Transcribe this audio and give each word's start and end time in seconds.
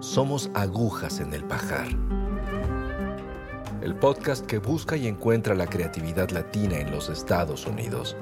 Somos 0.00 0.50
agujas 0.52 1.20
en 1.20 1.32
el 1.32 1.42
pajar. 1.44 1.88
El 3.80 3.94
podcast 3.96 4.44
que 4.44 4.58
busca 4.58 4.96
y 4.96 5.06
encuentra 5.06 5.54
la 5.54 5.66
creatividad 5.66 6.30
latina 6.30 6.78
en 6.78 6.90
los 6.90 7.08
Estados 7.08 7.66
Unidos. 7.66 8.14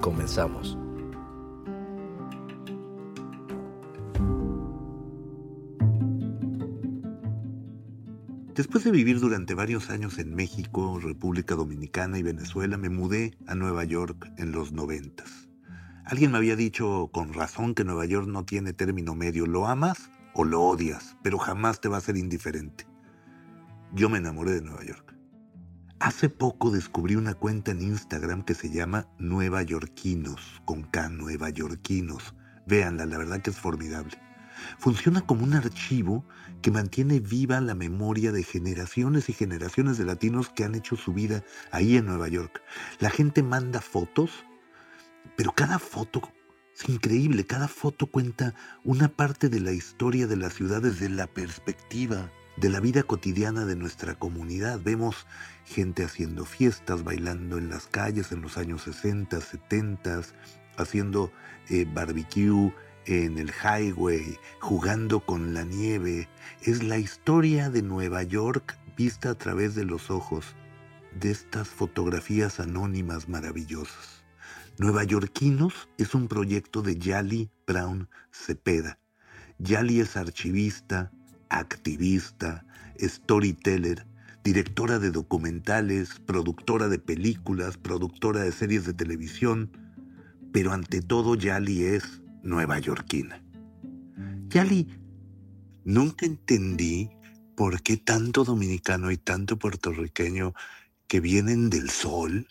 Comenzamos. 0.00 0.78
Después 8.54 8.84
de 8.84 8.92
vivir 8.92 9.20
durante 9.20 9.54
varios 9.54 9.90
años 9.90 10.18
en 10.18 10.34
México, 10.34 10.98
República 11.00 11.54
Dominicana 11.54 12.18
y 12.18 12.22
Venezuela, 12.22 12.78
me 12.78 12.88
mudé 12.88 13.36
a 13.46 13.54
Nueva 13.54 13.84
York 13.84 14.30
en 14.38 14.52
los 14.52 14.72
noventas. 14.72 15.43
Alguien 16.06 16.32
me 16.32 16.36
había 16.36 16.54
dicho 16.54 17.08
con 17.12 17.32
razón 17.32 17.74
que 17.74 17.82
Nueva 17.82 18.04
York 18.04 18.26
no 18.28 18.44
tiene 18.44 18.74
término 18.74 19.14
medio, 19.14 19.46
lo 19.46 19.66
amas 19.66 20.10
o 20.34 20.44
lo 20.44 20.62
odias, 20.62 21.16
pero 21.22 21.38
jamás 21.38 21.80
te 21.80 21.88
va 21.88 21.96
a 21.96 22.02
ser 22.02 22.18
indiferente. 22.18 22.86
Yo 23.94 24.10
me 24.10 24.18
enamoré 24.18 24.52
de 24.52 24.60
Nueva 24.60 24.84
York. 24.84 25.16
Hace 26.00 26.28
poco 26.28 26.70
descubrí 26.70 27.16
una 27.16 27.32
cuenta 27.32 27.70
en 27.70 27.80
Instagram 27.80 28.42
que 28.42 28.52
se 28.54 28.68
llama 28.68 29.08
Nueva 29.18 29.62
Yorkinos, 29.62 30.60
con 30.66 30.82
K, 30.82 31.08
Nueva 31.08 31.48
Yorkinos. 31.48 32.34
Véanla, 32.66 33.06
la 33.06 33.16
verdad 33.16 33.40
que 33.40 33.48
es 33.48 33.58
formidable. 33.58 34.18
Funciona 34.78 35.22
como 35.22 35.44
un 35.44 35.54
archivo 35.54 36.22
que 36.60 36.70
mantiene 36.70 37.20
viva 37.20 37.60
la 37.62 37.74
memoria 37.74 38.30
de 38.30 38.42
generaciones 38.42 39.30
y 39.30 39.32
generaciones 39.32 39.96
de 39.96 40.04
latinos 40.04 40.50
que 40.50 40.64
han 40.64 40.74
hecho 40.74 40.96
su 40.96 41.14
vida 41.14 41.42
ahí 41.70 41.96
en 41.96 42.04
Nueva 42.04 42.28
York. 42.28 42.60
La 42.98 43.08
gente 43.08 43.42
manda 43.42 43.80
fotos, 43.80 44.44
pero 45.36 45.52
cada 45.52 45.78
foto 45.78 46.22
es 46.76 46.88
increíble, 46.88 47.44
cada 47.46 47.68
foto 47.68 48.06
cuenta 48.06 48.54
una 48.82 49.08
parte 49.08 49.48
de 49.48 49.60
la 49.60 49.72
historia 49.72 50.26
de 50.26 50.36
la 50.36 50.50
ciudad 50.50 50.82
desde 50.82 51.08
la 51.08 51.26
perspectiva 51.26 52.30
de 52.56 52.68
la 52.68 52.80
vida 52.80 53.02
cotidiana 53.02 53.64
de 53.64 53.76
nuestra 53.76 54.14
comunidad. 54.14 54.80
Vemos 54.82 55.26
gente 55.64 56.04
haciendo 56.04 56.44
fiestas, 56.44 57.04
bailando 57.04 57.58
en 57.58 57.68
las 57.68 57.86
calles 57.86 58.32
en 58.32 58.42
los 58.42 58.58
años 58.58 58.82
60, 58.82 59.40
70, 59.40 60.22
haciendo 60.76 61.32
eh, 61.68 61.86
barbecue, 61.92 62.72
en 63.06 63.38
el 63.38 63.50
highway, 63.50 64.38
jugando 64.60 65.20
con 65.20 65.54
la 65.54 65.64
nieve, 65.64 66.28
es 66.62 66.82
la 66.82 66.98
historia 66.98 67.70
de 67.70 67.82
Nueva 67.82 68.22
York 68.22 68.78
vista 68.96 69.30
a 69.30 69.34
través 69.34 69.74
de 69.74 69.84
los 69.84 70.10
ojos 70.10 70.54
de 71.20 71.30
estas 71.30 71.68
fotografías 71.68 72.60
anónimas 72.60 73.28
maravillosas. 73.28 74.13
Nueva 74.76 75.04
Yorkinos 75.04 75.88
es 75.98 76.16
un 76.16 76.26
proyecto 76.26 76.82
de 76.82 76.98
Yali 76.98 77.48
Brown 77.64 78.08
Cepeda. 78.32 78.98
Yali 79.58 80.00
es 80.00 80.16
archivista, 80.16 81.12
activista, 81.48 82.66
storyteller, 83.00 84.04
directora 84.42 84.98
de 84.98 85.12
documentales, 85.12 86.18
productora 86.26 86.88
de 86.88 86.98
películas, 86.98 87.76
productora 87.76 88.40
de 88.40 88.50
series 88.50 88.84
de 88.84 88.94
televisión, 88.94 89.70
pero 90.52 90.72
ante 90.72 91.02
todo 91.02 91.36
Yali 91.36 91.84
es 91.84 92.20
nueva 92.42 92.80
yorkina. 92.80 93.40
Yali, 94.48 94.88
nunca 95.84 96.26
entendí 96.26 97.10
por 97.56 97.80
qué 97.80 97.96
tanto 97.96 98.42
dominicano 98.42 99.12
y 99.12 99.18
tanto 99.18 99.56
puertorriqueño 99.56 100.52
que 101.06 101.20
vienen 101.20 101.70
del 101.70 101.90
sol, 101.90 102.48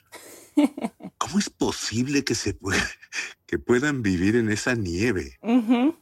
¿cómo 1.24 1.40
es 1.40 1.50
posible 1.50 2.26
que 2.26 2.36
se 2.36 2.58
que 3.48 3.58
puedan 3.58 4.02
vivir 4.02 4.36
en 4.36 4.50
esa 4.50 4.76
nieve? 4.76 5.40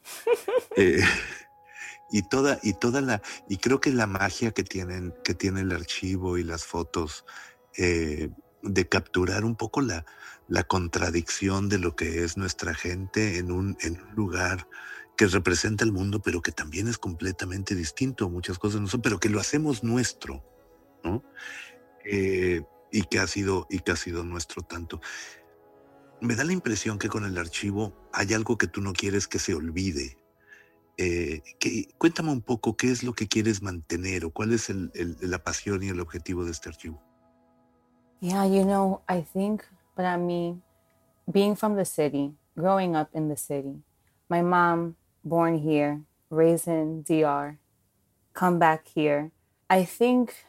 Eh, 0.78 1.04
y 2.12 2.22
toda, 2.22 2.58
y 2.64 2.74
toda 2.74 3.02
la, 3.02 3.22
y 3.50 3.58
creo 3.58 3.82
que 3.82 3.92
la 3.92 4.08
magia 4.08 4.52
que 4.52 4.64
tienen, 4.64 5.14
que 5.22 5.34
tiene 5.34 5.62
el 5.62 5.74
archivo 5.74 6.38
y 6.38 6.46
las 6.46 6.64
fotos, 6.64 7.26
eh, 7.78 8.30
de 8.64 8.88
capturar 8.88 9.44
un 9.44 9.58
poco 9.58 9.82
la, 9.82 10.06
la 10.48 10.64
contradicción 10.64 11.68
de 11.68 11.78
lo 11.78 11.98
que 11.98 12.24
es 12.24 12.38
nuestra 12.38 12.74
gente 12.74 13.38
en 13.38 13.52
un, 13.52 13.78
en 13.82 14.02
un 14.02 14.16
lugar 14.16 14.70
que 15.18 15.28
representa 15.28 15.84
el 15.84 15.92
mundo, 15.92 16.22
pero 16.22 16.42
que 16.42 16.54
también 16.54 16.88
es 16.88 16.98
completamente 16.98 17.76
distinto. 17.76 18.30
Muchas 18.30 18.60
cosas 18.60 18.80
no 18.80 18.88
son, 18.88 19.02
pero 19.02 19.20
que 19.20 19.30
lo 19.30 19.42
hacemos 19.42 19.84
nuestro, 19.84 20.42
¿no? 21.04 21.22
Eh, 22.06 22.62
y 22.92 23.04
que 23.04 23.20
ha 23.20 23.28
sido 23.28 23.68
y 23.70 23.80
que 23.80 23.92
ha 23.92 23.96
sido 23.96 24.24
nuestro 24.24 24.62
tanto. 24.62 25.02
Me 26.20 26.36
da 26.36 26.44
la 26.44 26.54
impresión 26.54 27.00
que 27.00 27.10
con 27.10 27.26
el 27.26 27.38
archivo 27.38 27.94
hay 28.14 28.34
algo 28.34 28.58
que 28.58 28.68
tú 28.68 28.82
no 28.82 28.94
quieres 28.94 29.28
que 29.28 29.40
se 29.40 29.56
olvide. 29.56 30.18
Eh, 30.98 31.42
que, 31.60 31.88
cuéntame 31.98 32.32
un 32.32 32.42
poco 32.42 32.78
qué 32.78 32.92
es 32.92 33.02
lo 33.02 33.14
que 33.14 33.28
quieres 33.28 33.62
mantener 33.62 34.26
o 34.26 34.32
cuál 34.32 34.54
es 34.54 34.70
el, 34.70 34.92
la 35.22 35.44
pasión 35.44 35.82
y 35.82 35.88
el 35.88 36.00
objetivo 36.00 36.46
de 36.46 36.52
este 36.52 36.70
archivo. 36.70 37.02
Yeah, 38.20 38.46
you 38.46 38.64
know, 38.64 39.02
I 39.10 39.24
think 39.24 39.64
Para 39.96 40.18
mí, 40.18 40.60
being 41.30 41.56
from 41.56 41.76
the 41.76 41.86
city, 41.86 42.34
growing 42.58 42.96
up 42.96 43.10
in 43.14 43.28
the 43.28 43.36
city, 43.36 43.84
my 44.30 44.42
mom, 44.42 44.96
born 45.24 45.60
here, 45.60 46.02
raised 46.30 46.68
in 46.68 47.04
DR, 47.04 47.58
come 48.34 48.58
back 48.58 48.88
here. 48.88 49.32
I 49.70 49.84
think 49.84 50.46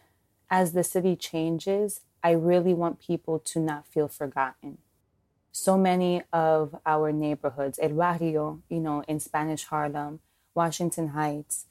as 0.48 0.72
the 0.72 0.84
city 0.84 1.16
changes, 1.16 2.02
I 2.22 2.32
really 2.32 2.74
want 2.74 3.00
people 3.00 3.38
to 3.38 3.60
not 3.60 3.86
feel 3.86 4.08
forgotten. 4.08 4.78
So 5.50 5.76
many 5.76 6.22
of 6.32 6.76
our 6.86 7.12
neighborhoods, 7.12 7.78
El 7.82 7.90
Barrio, 7.90 8.62
you 8.68 8.80
know, 8.80 9.02
in 9.06 9.20
Spanish 9.20 9.64
Harlem, 9.64 10.20
Washington 10.54 11.08
Heights, 11.08 11.66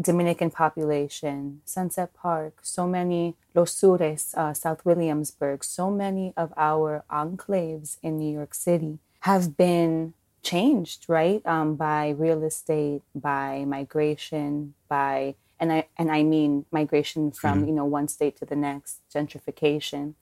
Dominican 0.00 0.50
population, 0.50 1.60
Sunset 1.64 2.12
Park, 2.14 2.58
so 2.62 2.86
many 2.86 3.36
Los 3.54 3.72
Sures, 3.72 4.34
uh, 4.34 4.52
South 4.52 4.84
Williamsburg, 4.84 5.62
so 5.62 5.90
many 5.90 6.32
of 6.36 6.52
our 6.56 7.04
enclaves 7.10 7.98
in 8.02 8.18
New 8.18 8.32
York 8.32 8.54
City 8.54 8.98
have 9.20 9.56
been 9.56 10.14
changed, 10.42 11.06
right? 11.08 11.40
Um, 11.46 11.76
by 11.76 12.10
real 12.10 12.42
estate, 12.42 13.02
by 13.14 13.64
migration, 13.64 14.74
by 14.88 15.36
and 15.58 15.72
I 15.72 15.88
and 15.96 16.10
I 16.10 16.22
mean 16.22 16.66
migration 16.70 17.30
from 17.32 17.58
mm-hmm. 17.58 17.68
you 17.68 17.74
know 17.74 17.84
one 17.84 18.08
state 18.08 18.36
to 18.38 18.44
the 18.44 18.56
next, 18.56 19.00
gentrification, 19.12 20.14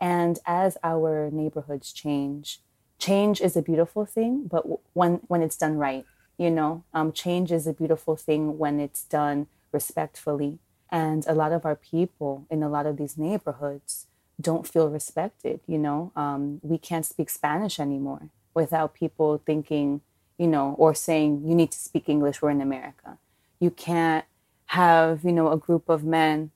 and 0.00 0.38
as 0.46 0.78
our 0.82 1.30
neighborhoods 1.30 1.92
change, 1.92 2.60
change 2.98 3.40
is 3.40 3.56
a 3.56 3.62
beautiful 3.62 4.04
thing, 4.04 4.48
but 4.50 4.64
when 4.94 5.20
when 5.28 5.42
it's 5.42 5.56
done 5.56 5.76
right, 5.76 6.04
you 6.38 6.50
know, 6.50 6.84
um, 6.94 7.12
change 7.12 7.52
is 7.52 7.66
a 7.66 7.72
beautiful 7.72 8.16
thing 8.16 8.58
when 8.58 8.80
it's 8.80 9.04
done 9.04 9.46
respectfully. 9.70 10.58
And 10.90 11.24
a 11.26 11.34
lot 11.34 11.52
of 11.52 11.64
our 11.64 11.76
people 11.76 12.46
in 12.50 12.62
a 12.62 12.68
lot 12.68 12.86
of 12.86 12.96
these 12.96 13.16
neighborhoods 13.16 14.06
don't 14.40 14.66
feel 14.66 14.88
respected. 14.88 15.60
You 15.66 15.78
know, 15.78 16.12
um, 16.16 16.60
we 16.62 16.78
can't 16.78 17.06
speak 17.06 17.30
Spanish 17.30 17.80
anymore 17.80 18.28
without 18.54 18.94
people 18.94 19.40
thinking, 19.44 20.00
you 20.38 20.46
know, 20.46 20.74
or 20.78 20.94
saying, 20.94 21.42
you 21.46 21.54
need 21.54 21.70
to 21.72 21.78
speak 21.78 22.08
English, 22.08 22.42
we're 22.42 22.50
in 22.50 22.60
America. 22.60 23.18
You 23.60 23.70
can't 23.70 24.24
have, 24.72 25.22
you 25.22 25.32
know, 25.32 25.52
a 25.52 25.56
group 25.58 25.90
of 25.90 26.02
men 26.02 26.50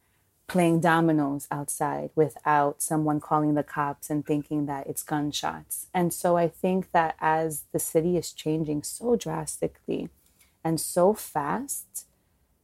playing 0.46 0.80
dominoes 0.80 1.46
outside 1.50 2.08
without 2.14 2.80
someone 2.80 3.20
calling 3.20 3.54
the 3.54 3.62
cops 3.62 4.08
and 4.08 4.24
thinking 4.24 4.64
that 4.64 4.86
it's 4.86 5.02
gunshots. 5.02 5.88
And 5.92 6.14
so 6.14 6.36
I 6.38 6.48
think 6.48 6.92
that 6.92 7.16
as 7.20 7.64
the 7.72 7.78
city 7.78 8.16
is 8.16 8.32
changing 8.32 8.84
so 8.84 9.16
drastically 9.16 10.08
and 10.64 10.80
so 10.80 11.12
fast, 11.12 12.06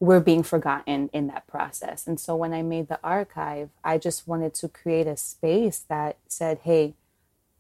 we're 0.01 0.21
being 0.21 0.43
forgotten 0.43 1.11
in 1.13 1.27
that 1.27 1.47
process. 1.47 2.07
And 2.07 2.19
so 2.19 2.35
when 2.35 2.55
I 2.55 2.63
made 2.63 2.89
the 2.89 2.99
archive, 3.05 3.69
I 3.85 3.99
just 3.99 4.27
wanted 4.27 4.55
to 4.55 4.69
create 4.69 5.07
a 5.07 5.19
space 5.19 5.85
that 5.91 6.17
said, 6.29 6.61
hey, 6.63 6.95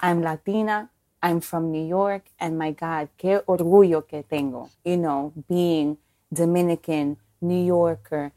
I'm 0.00 0.22
Latina, 0.22 0.88
I'm 1.22 1.42
from 1.42 1.70
New 1.70 1.86
York, 1.86 2.30
and 2.40 2.58
my 2.58 2.70
God, 2.70 3.10
qué 3.18 3.44
orgullo 3.44 4.08
que 4.08 4.22
tengo, 4.22 4.70
you 4.82 4.96
know, 4.96 5.34
being 5.46 5.98
Dominican, 6.32 7.18
New 7.42 7.62
Yorker, 7.64 8.32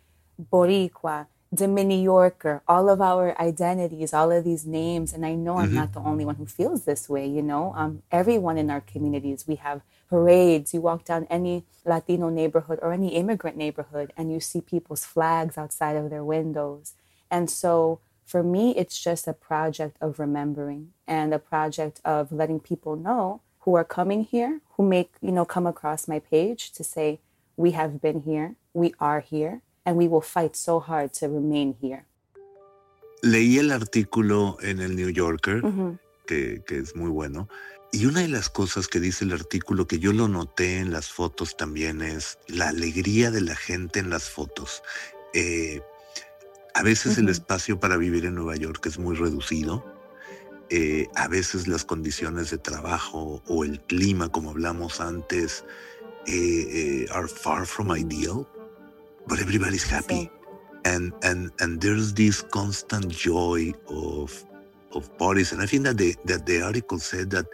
Boricua, 0.51 1.27
Dominican 1.53 2.03
Yorker, 2.03 2.61
all 2.67 2.89
of 2.89 2.99
our 3.01 3.39
identities, 3.39 4.13
all 4.13 4.31
of 4.31 4.43
these 4.43 4.65
names. 4.65 5.13
And 5.13 5.25
I 5.25 5.35
know 5.35 5.55
mm-hmm. 5.55 5.63
I'm 5.63 5.73
not 5.73 5.93
the 5.93 6.01
only 6.01 6.25
one 6.25 6.35
who 6.35 6.45
feels 6.45 6.83
this 6.83 7.07
way, 7.07 7.27
you 7.27 7.41
know. 7.41 7.73
Um, 7.75 8.03
everyone 8.11 8.57
in 8.57 8.69
our 8.69 8.81
communities, 8.81 9.45
we 9.47 9.55
have 9.55 9.81
parades. 10.09 10.73
You 10.73 10.81
walk 10.81 11.05
down 11.05 11.27
any 11.29 11.63
Latino 11.85 12.29
neighborhood 12.29 12.79
or 12.81 12.91
any 12.91 13.15
immigrant 13.15 13.57
neighborhood, 13.57 14.11
and 14.17 14.31
you 14.31 14.39
see 14.39 14.61
people's 14.61 15.05
flags 15.05 15.57
outside 15.57 15.95
of 15.95 16.09
their 16.09 16.23
windows. 16.23 16.93
And 17.31 17.49
so 17.49 17.99
for 18.25 18.43
me, 18.43 18.75
it's 18.75 19.01
just 19.01 19.27
a 19.27 19.33
project 19.33 19.97
of 20.01 20.19
remembering 20.19 20.91
and 21.07 21.33
a 21.33 21.39
project 21.39 22.01
of 22.03 22.31
letting 22.31 22.59
people 22.59 22.95
know 22.95 23.41
who 23.59 23.75
are 23.75 23.83
coming 23.83 24.23
here, 24.23 24.61
who 24.73 24.87
make, 24.87 25.13
you 25.21 25.31
know, 25.31 25.45
come 25.45 25.67
across 25.67 26.07
my 26.07 26.19
page 26.19 26.71
to 26.71 26.83
say, 26.83 27.19
we 27.57 27.71
have 27.71 27.99
been 28.01 28.21
here, 28.21 28.55
we 28.73 28.93
are 28.99 29.21
here, 29.21 29.61
and 29.85 29.97
we 29.97 30.07
will 30.07 30.21
fight 30.21 30.55
so 30.55 30.79
hard 30.79 31.13
to 31.13 31.27
remain 31.27 31.75
here. 31.81 32.05
Leí 33.21 33.57
el 33.57 33.71
artículo 33.71 34.57
en 34.61 34.81
el 34.81 34.95
New 34.95 35.09
Yorker, 35.09 35.61
que, 36.27 36.61
que, 36.67 36.77
es 36.77 36.95
muy 36.95 37.09
bueno, 37.09 37.47
y 37.91 38.05
una 38.05 38.19
de 38.19 38.27
las 38.27 38.49
cosas 38.49 38.87
que 38.87 38.99
dice 38.99 39.23
el 39.23 39.31
artículo 39.31 39.87
que 39.87 39.99
yo 39.99 40.11
lo 40.11 40.27
noté 40.27 40.79
en 40.79 40.91
las 40.91 41.07
fotos 41.07 41.55
también 41.55 42.01
es 42.01 42.37
la 42.47 42.67
alegría 42.69 43.31
de 43.31 43.41
la 43.41 43.55
gente 43.55 43.99
en 43.99 44.09
las 44.09 44.29
fotos. 44.29 44.83
Eh, 45.33 45.81
a 46.73 46.83
veces 46.83 47.17
el 47.17 47.29
espacio 47.29 47.79
para 47.79 47.95
vivir 47.95 48.25
en 48.25 48.35
Nueva 48.35 48.57
York 48.57 48.85
es 48.85 48.99
muy 48.99 49.15
reducido. 49.15 49.85
Eh, 50.69 51.07
a 51.15 51.29
veces 51.29 51.69
las 51.69 51.85
condiciones 51.85 52.51
de 52.51 52.57
trabajo 52.57 53.41
o 53.47 53.63
el 53.63 53.79
clima, 53.79 54.29
como 54.29 54.49
hablamos 54.49 54.99
antes, 54.99 55.63
eh, 56.27 57.05
are 57.11 57.27
far 57.27 57.65
from 57.65 57.91
ideal. 57.91 58.47
but 59.27 59.39
everybody's 59.39 59.83
happy. 59.83 60.29
And, 60.85 61.13
and 61.23 61.51
and 61.59 61.81
there's 61.81 62.13
this 62.13 62.43
constant 62.43 63.09
joy 63.09 63.73
of 63.89 64.45
of 64.93 65.09
parties. 65.17 65.51
And 65.51 65.61
I 65.61 65.65
think 65.65 65.83
that 65.85 65.97
the 65.97 66.15
that 66.25 66.45
the 66.45 66.61
article 66.61 66.99
said 66.99 67.31
that 67.31 67.47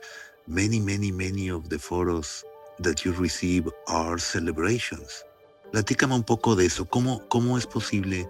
many, 0.48 0.80
many, 0.80 1.12
many 1.12 1.50
of 1.50 1.70
the 1.70 1.80
photos 1.80 2.44
that 2.80 3.06
you 3.06 3.14
receive 3.14 3.70
are 3.88 4.18
celebrations. 4.18 5.24
Platícame 5.72 6.14
un 6.16 6.24
poco 6.24 6.56
de 6.56 6.66
eso. 6.66 6.84
¿Cómo, 6.86 7.26
cómo 7.30 7.58
es 7.58 7.66
posible 7.66 8.30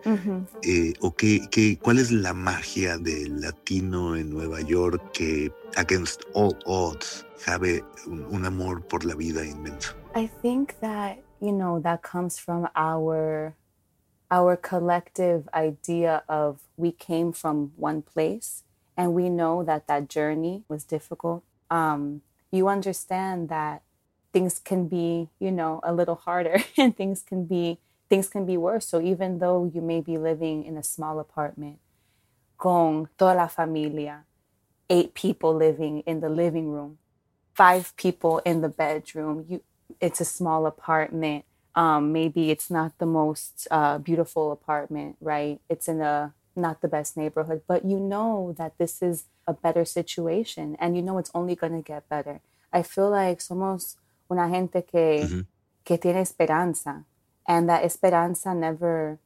eh, 0.61 0.93
o 1.01 1.15
qué, 1.15 1.47
qué, 1.49 1.79
cuál 1.81 1.97
es 1.97 2.11
la 2.11 2.35
magia 2.35 2.99
del 2.99 3.41
latino 3.41 4.15
en 4.15 4.29
Nueva 4.29 4.61
York 4.61 5.01
que, 5.13 5.51
against 5.75 6.21
all 6.35 6.55
odds, 6.67 7.25
sabe 7.37 7.83
un, 8.05 8.25
un 8.25 8.45
amor 8.45 8.85
por 8.87 9.05
la 9.05 9.15
vida 9.15 9.43
inmenso? 9.43 10.00
I 10.13 10.27
think 10.27 10.79
that 10.81 11.23
you 11.39 11.53
know 11.53 11.79
that 11.79 12.01
comes 12.01 12.37
from 12.37 12.67
our 12.75 13.55
our 14.29 14.57
collective 14.57 15.47
idea 15.53 16.23
of 16.27 16.61
we 16.77 16.91
came 16.91 17.31
from 17.31 17.71
one 17.77 18.01
place 18.01 18.63
and 18.97 19.13
we 19.13 19.29
know 19.29 19.63
that 19.63 19.87
that 19.87 20.09
journey 20.09 20.63
was 20.67 20.83
difficult. 20.83 21.43
Um, 21.69 22.21
you 22.51 22.67
understand 22.67 23.49
that 23.49 23.83
things 24.33 24.59
can 24.59 24.87
be 24.87 25.29
you 25.39 25.51
know 25.51 25.79
a 25.83 25.93
little 25.93 26.15
harder 26.15 26.57
and 26.77 26.95
things 26.95 27.23
can 27.23 27.45
be 27.45 27.79
things 28.09 28.27
can 28.27 28.45
be 28.45 28.57
worse. 28.57 28.85
So 28.87 29.01
even 29.01 29.39
though 29.39 29.71
you 29.73 29.81
may 29.81 30.01
be 30.01 30.17
living 30.17 30.65
in 30.65 30.77
a 30.77 30.83
small 30.83 31.19
apartment 31.19 31.79
con 32.57 33.07
toda 33.17 33.33
la 33.35 33.47
familia 33.47 34.25
eight 34.89 35.13
people 35.15 35.55
living 35.55 36.01
in 36.01 36.19
the 36.19 36.29
living 36.29 36.69
room 36.69 36.99
five 37.55 37.95
people 37.95 38.39
in 38.45 38.61
the 38.61 38.69
bedroom 38.69 39.45
you 39.49 39.61
it's 39.99 40.21
a 40.21 40.25
small 40.25 40.65
apartment. 40.65 41.45
Um, 41.75 42.11
maybe 42.11 42.51
it's 42.51 42.69
not 42.69 42.97
the 42.97 43.05
most 43.05 43.67
uh, 43.71 43.97
beautiful 43.97 44.51
apartment, 44.51 45.15
right? 45.21 45.59
It's 45.69 45.87
in 45.87 46.01
a 46.01 46.33
not 46.55 46.81
the 46.81 46.87
best 46.87 47.15
neighborhood, 47.15 47.61
but 47.67 47.85
you 47.85 47.99
know 47.99 48.53
that 48.57 48.77
this 48.77 49.01
is 49.01 49.25
a 49.47 49.53
better 49.53 49.85
situation 49.85 50.75
and 50.79 50.95
you 50.95 51.01
know 51.01 51.17
it's 51.17 51.31
only 51.33 51.55
going 51.55 51.73
to 51.73 51.81
get 51.81 52.09
better. 52.09 52.41
I 52.73 52.83
feel 52.83 53.09
like 53.09 53.39
somos 53.39 53.95
una 54.29 54.49
gente 54.49 54.81
que, 54.81 55.23
mm-hmm. 55.23 55.41
que 55.85 55.97
tiene 55.97 56.17
esperanza 56.17 57.05
and 57.47 57.69
that 57.69 57.83
esperanza 57.83 58.53
never, 58.53 59.19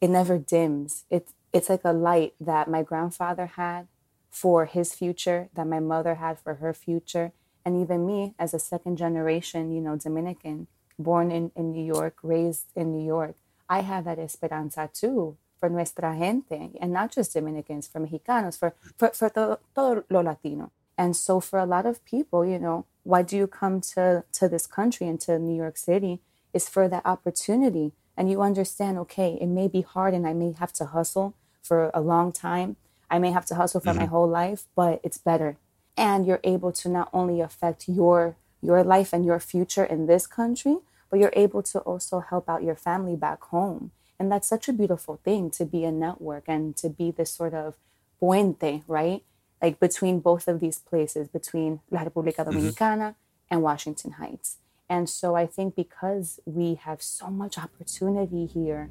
it 0.00 0.10
never 0.10 0.38
dims. 0.38 1.04
It's, 1.10 1.32
it's 1.52 1.68
like 1.68 1.84
a 1.84 1.92
light 1.92 2.34
that 2.40 2.68
my 2.68 2.82
grandfather 2.82 3.46
had 3.46 3.88
for 4.30 4.66
his 4.66 4.94
future, 4.94 5.48
that 5.54 5.66
my 5.66 5.80
mother 5.80 6.16
had 6.16 6.38
for 6.38 6.54
her 6.54 6.72
future 6.72 7.32
and 7.64 7.80
even 7.80 8.06
me 8.06 8.34
as 8.38 8.54
a 8.54 8.58
second 8.58 8.96
generation, 8.96 9.72
you 9.72 9.80
know, 9.80 9.96
Dominican, 9.96 10.66
born 10.98 11.30
in, 11.30 11.50
in 11.56 11.72
New 11.72 11.84
York, 11.84 12.16
raised 12.22 12.66
in 12.74 12.92
New 12.92 13.04
York, 13.04 13.34
I 13.68 13.80
have 13.80 14.04
that 14.04 14.18
esperanza 14.18 14.90
too 14.92 15.36
for 15.58 15.68
nuestra 15.68 16.16
gente, 16.18 16.70
and 16.80 16.92
not 16.92 17.12
just 17.12 17.34
Dominicans, 17.34 17.86
for 17.86 18.00
Mexicanos, 18.00 18.58
for, 18.58 18.74
for, 18.96 19.10
for 19.10 19.28
todo, 19.28 19.58
todo 19.74 20.04
lo 20.08 20.22
Latino. 20.22 20.72
And 20.96 21.14
so 21.14 21.38
for 21.40 21.58
a 21.58 21.66
lot 21.66 21.86
of 21.86 22.04
people, 22.04 22.44
you 22.44 22.58
know, 22.58 22.86
why 23.04 23.22
do 23.22 23.36
you 23.36 23.46
come 23.46 23.80
to, 23.92 24.24
to 24.32 24.48
this 24.48 24.66
country 24.66 25.06
and 25.06 25.20
to 25.20 25.38
New 25.38 25.56
York 25.56 25.76
City 25.76 26.20
is 26.52 26.68
for 26.68 26.88
that 26.88 27.04
opportunity. 27.04 27.92
And 28.16 28.30
you 28.30 28.42
understand, 28.42 28.98
okay, 28.98 29.38
it 29.40 29.46
may 29.46 29.68
be 29.68 29.82
hard 29.82 30.14
and 30.14 30.26
I 30.26 30.32
may 30.32 30.52
have 30.52 30.72
to 30.74 30.86
hustle 30.86 31.34
for 31.62 31.90
a 31.94 32.00
long 32.00 32.32
time. 32.32 32.76
I 33.10 33.18
may 33.18 33.30
have 33.30 33.46
to 33.46 33.54
hustle 33.54 33.80
for 33.80 33.90
mm-hmm. 33.90 34.00
my 34.00 34.06
whole 34.06 34.28
life, 34.28 34.64
but 34.74 35.00
it's 35.02 35.18
better 35.18 35.56
and 35.96 36.26
you're 36.26 36.40
able 36.44 36.72
to 36.72 36.88
not 36.88 37.08
only 37.12 37.40
affect 37.40 37.88
your 37.88 38.36
your 38.62 38.82
life 38.84 39.12
and 39.12 39.24
your 39.24 39.40
future 39.40 39.84
in 39.84 40.06
this 40.06 40.26
country 40.26 40.76
but 41.10 41.18
you're 41.18 41.32
able 41.34 41.62
to 41.62 41.78
also 41.80 42.20
help 42.20 42.48
out 42.48 42.62
your 42.62 42.76
family 42.76 43.16
back 43.16 43.42
home 43.44 43.90
and 44.18 44.30
that's 44.30 44.48
such 44.48 44.68
a 44.68 44.72
beautiful 44.72 45.18
thing 45.24 45.50
to 45.50 45.64
be 45.64 45.84
a 45.84 45.90
network 45.90 46.44
and 46.46 46.76
to 46.76 46.88
be 46.88 47.10
this 47.10 47.30
sort 47.30 47.54
of 47.54 47.74
puente 48.20 48.82
right 48.86 49.22
like 49.62 49.80
between 49.80 50.20
both 50.20 50.46
of 50.48 50.60
these 50.60 50.78
places 50.78 51.28
between 51.28 51.80
la 51.90 52.00
república 52.00 52.44
mm-hmm. 52.44 52.50
dominicana 52.50 53.08
mm-hmm. 53.10 53.50
and 53.50 53.62
washington 53.62 54.12
heights 54.12 54.58
and 54.88 55.08
so 55.08 55.34
i 55.34 55.46
think 55.46 55.74
because 55.74 56.40
we 56.44 56.74
have 56.74 57.02
so 57.02 57.28
much 57.28 57.58
opportunity 57.58 58.46
here 58.46 58.90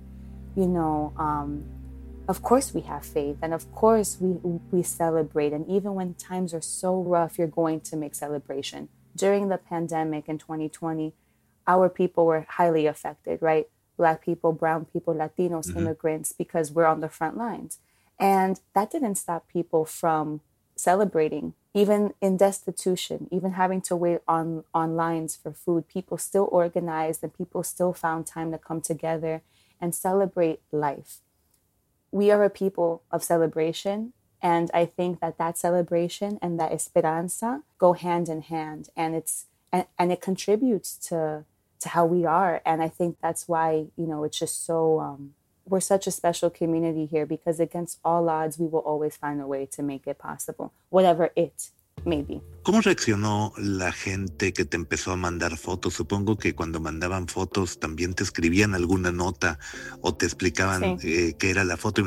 you 0.55 0.67
know 0.67 1.13
um, 1.17 1.63
of 2.29 2.43
course 2.43 2.75
we 2.75 2.81
have 2.81 3.03
faith 3.03 3.37
and 3.41 3.55
of 3.55 3.69
course 3.73 4.17
we 4.21 4.29
we 4.71 4.83
celebrate. 4.83 5.51
And 5.51 5.67
even 5.67 5.95
when 5.95 6.13
times 6.13 6.53
are 6.53 6.61
so 6.61 7.01
rough 7.01 7.39
you're 7.39 7.47
going 7.61 7.81
to 7.81 7.97
make 7.97 8.13
celebration. 8.13 8.87
During 9.15 9.49
the 9.49 9.57
pandemic 9.57 10.29
in 10.29 10.37
2020 10.37 11.13
our 11.67 11.89
people 11.89 12.27
were 12.27 12.45
highly 12.47 12.85
affected 12.85 13.39
right? 13.41 13.67
Black 13.97 14.23
people 14.23 14.53
brown 14.53 14.85
people 14.85 15.15
latinos 15.15 15.69
mm-hmm. 15.69 15.79
immigrants 15.79 16.31
because 16.31 16.71
we're 16.71 16.85
on 16.85 17.01
the 17.01 17.09
front 17.09 17.35
lines. 17.35 17.79
And 18.19 18.59
that 18.75 18.91
didn't 18.91 19.15
stop 19.15 19.47
people 19.47 19.83
from 19.83 20.41
celebrating. 20.75 21.55
Even 21.73 22.13
in 22.21 22.37
destitution 22.37 23.27
even 23.31 23.53
having 23.53 23.81
to 23.89 23.95
wait 23.95 24.19
on 24.27 24.65
on 24.71 24.95
lines 24.95 25.35
for 25.35 25.51
food 25.51 25.87
people 25.87 26.19
still 26.19 26.47
organized 26.51 27.23
and 27.23 27.35
people 27.35 27.63
still 27.63 27.93
found 27.93 28.27
time 28.27 28.51
to 28.51 28.59
come 28.59 28.81
together 28.81 29.41
and 29.81 29.95
celebrate 29.95 30.59
life 30.71 31.21
we 32.11 32.31
are 32.31 32.43
a 32.43 32.49
people 32.49 33.03
of 33.11 33.23
celebration. 33.23 34.13
And 34.41 34.71
I 34.73 34.85
think 34.85 35.19
that 35.19 35.37
that 35.37 35.57
celebration 35.57 36.39
and 36.41 36.59
that 36.59 36.71
esperanza 36.71 37.63
go 37.77 37.93
hand 37.93 38.29
in 38.29 38.41
hand. 38.41 38.89
And 38.95 39.15
it's, 39.15 39.45
and, 39.71 39.85
and 39.97 40.11
it 40.11 40.21
contributes 40.21 40.95
to, 41.09 41.43
to 41.81 41.89
how 41.89 42.05
we 42.05 42.25
are. 42.25 42.61
And 42.65 42.81
I 42.81 42.87
think 42.87 43.17
that's 43.21 43.47
why, 43.47 43.87
you 43.97 44.07
know, 44.07 44.23
it's 44.23 44.39
just 44.39 44.65
so, 44.65 44.99
um, 44.99 45.33
we're 45.65 45.79
such 45.79 46.07
a 46.07 46.11
special 46.11 46.49
community 46.49 47.05
here 47.05 47.25
because 47.25 47.59
against 47.59 47.99
all 48.03 48.27
odds, 48.29 48.57
we 48.57 48.67
will 48.67 48.79
always 48.79 49.15
find 49.15 49.39
a 49.39 49.47
way 49.47 49.65
to 49.67 49.83
make 49.83 50.07
it 50.07 50.17
possible, 50.17 50.73
whatever 50.89 51.31
it 51.35 51.69
maybe. 52.05 52.41
¿Cómo 52.63 52.81
reaccionó 52.81 53.53
la 53.57 53.91
gente 53.91 54.53
que 54.53 54.65
te 54.65 54.77
empezó 54.77 55.11
a 55.11 55.15
mandar 55.15 55.57
fotos? 55.57 55.93
Supongo 55.93 56.37
que 56.37 56.53
cuando 56.53 56.79
mandaban 56.79 57.27
fotos 57.27 57.79
también 57.79 58.13
te 58.13 58.23
escribían 58.23 58.75
alguna 58.75 59.11
nota 59.11 59.59
o 60.01 60.13
te 60.13 60.25
explicaban 60.25 60.97
eh, 61.01 61.35
qué 61.37 61.49
era 61.49 61.63
la 61.63 61.77
foto. 61.77 62.03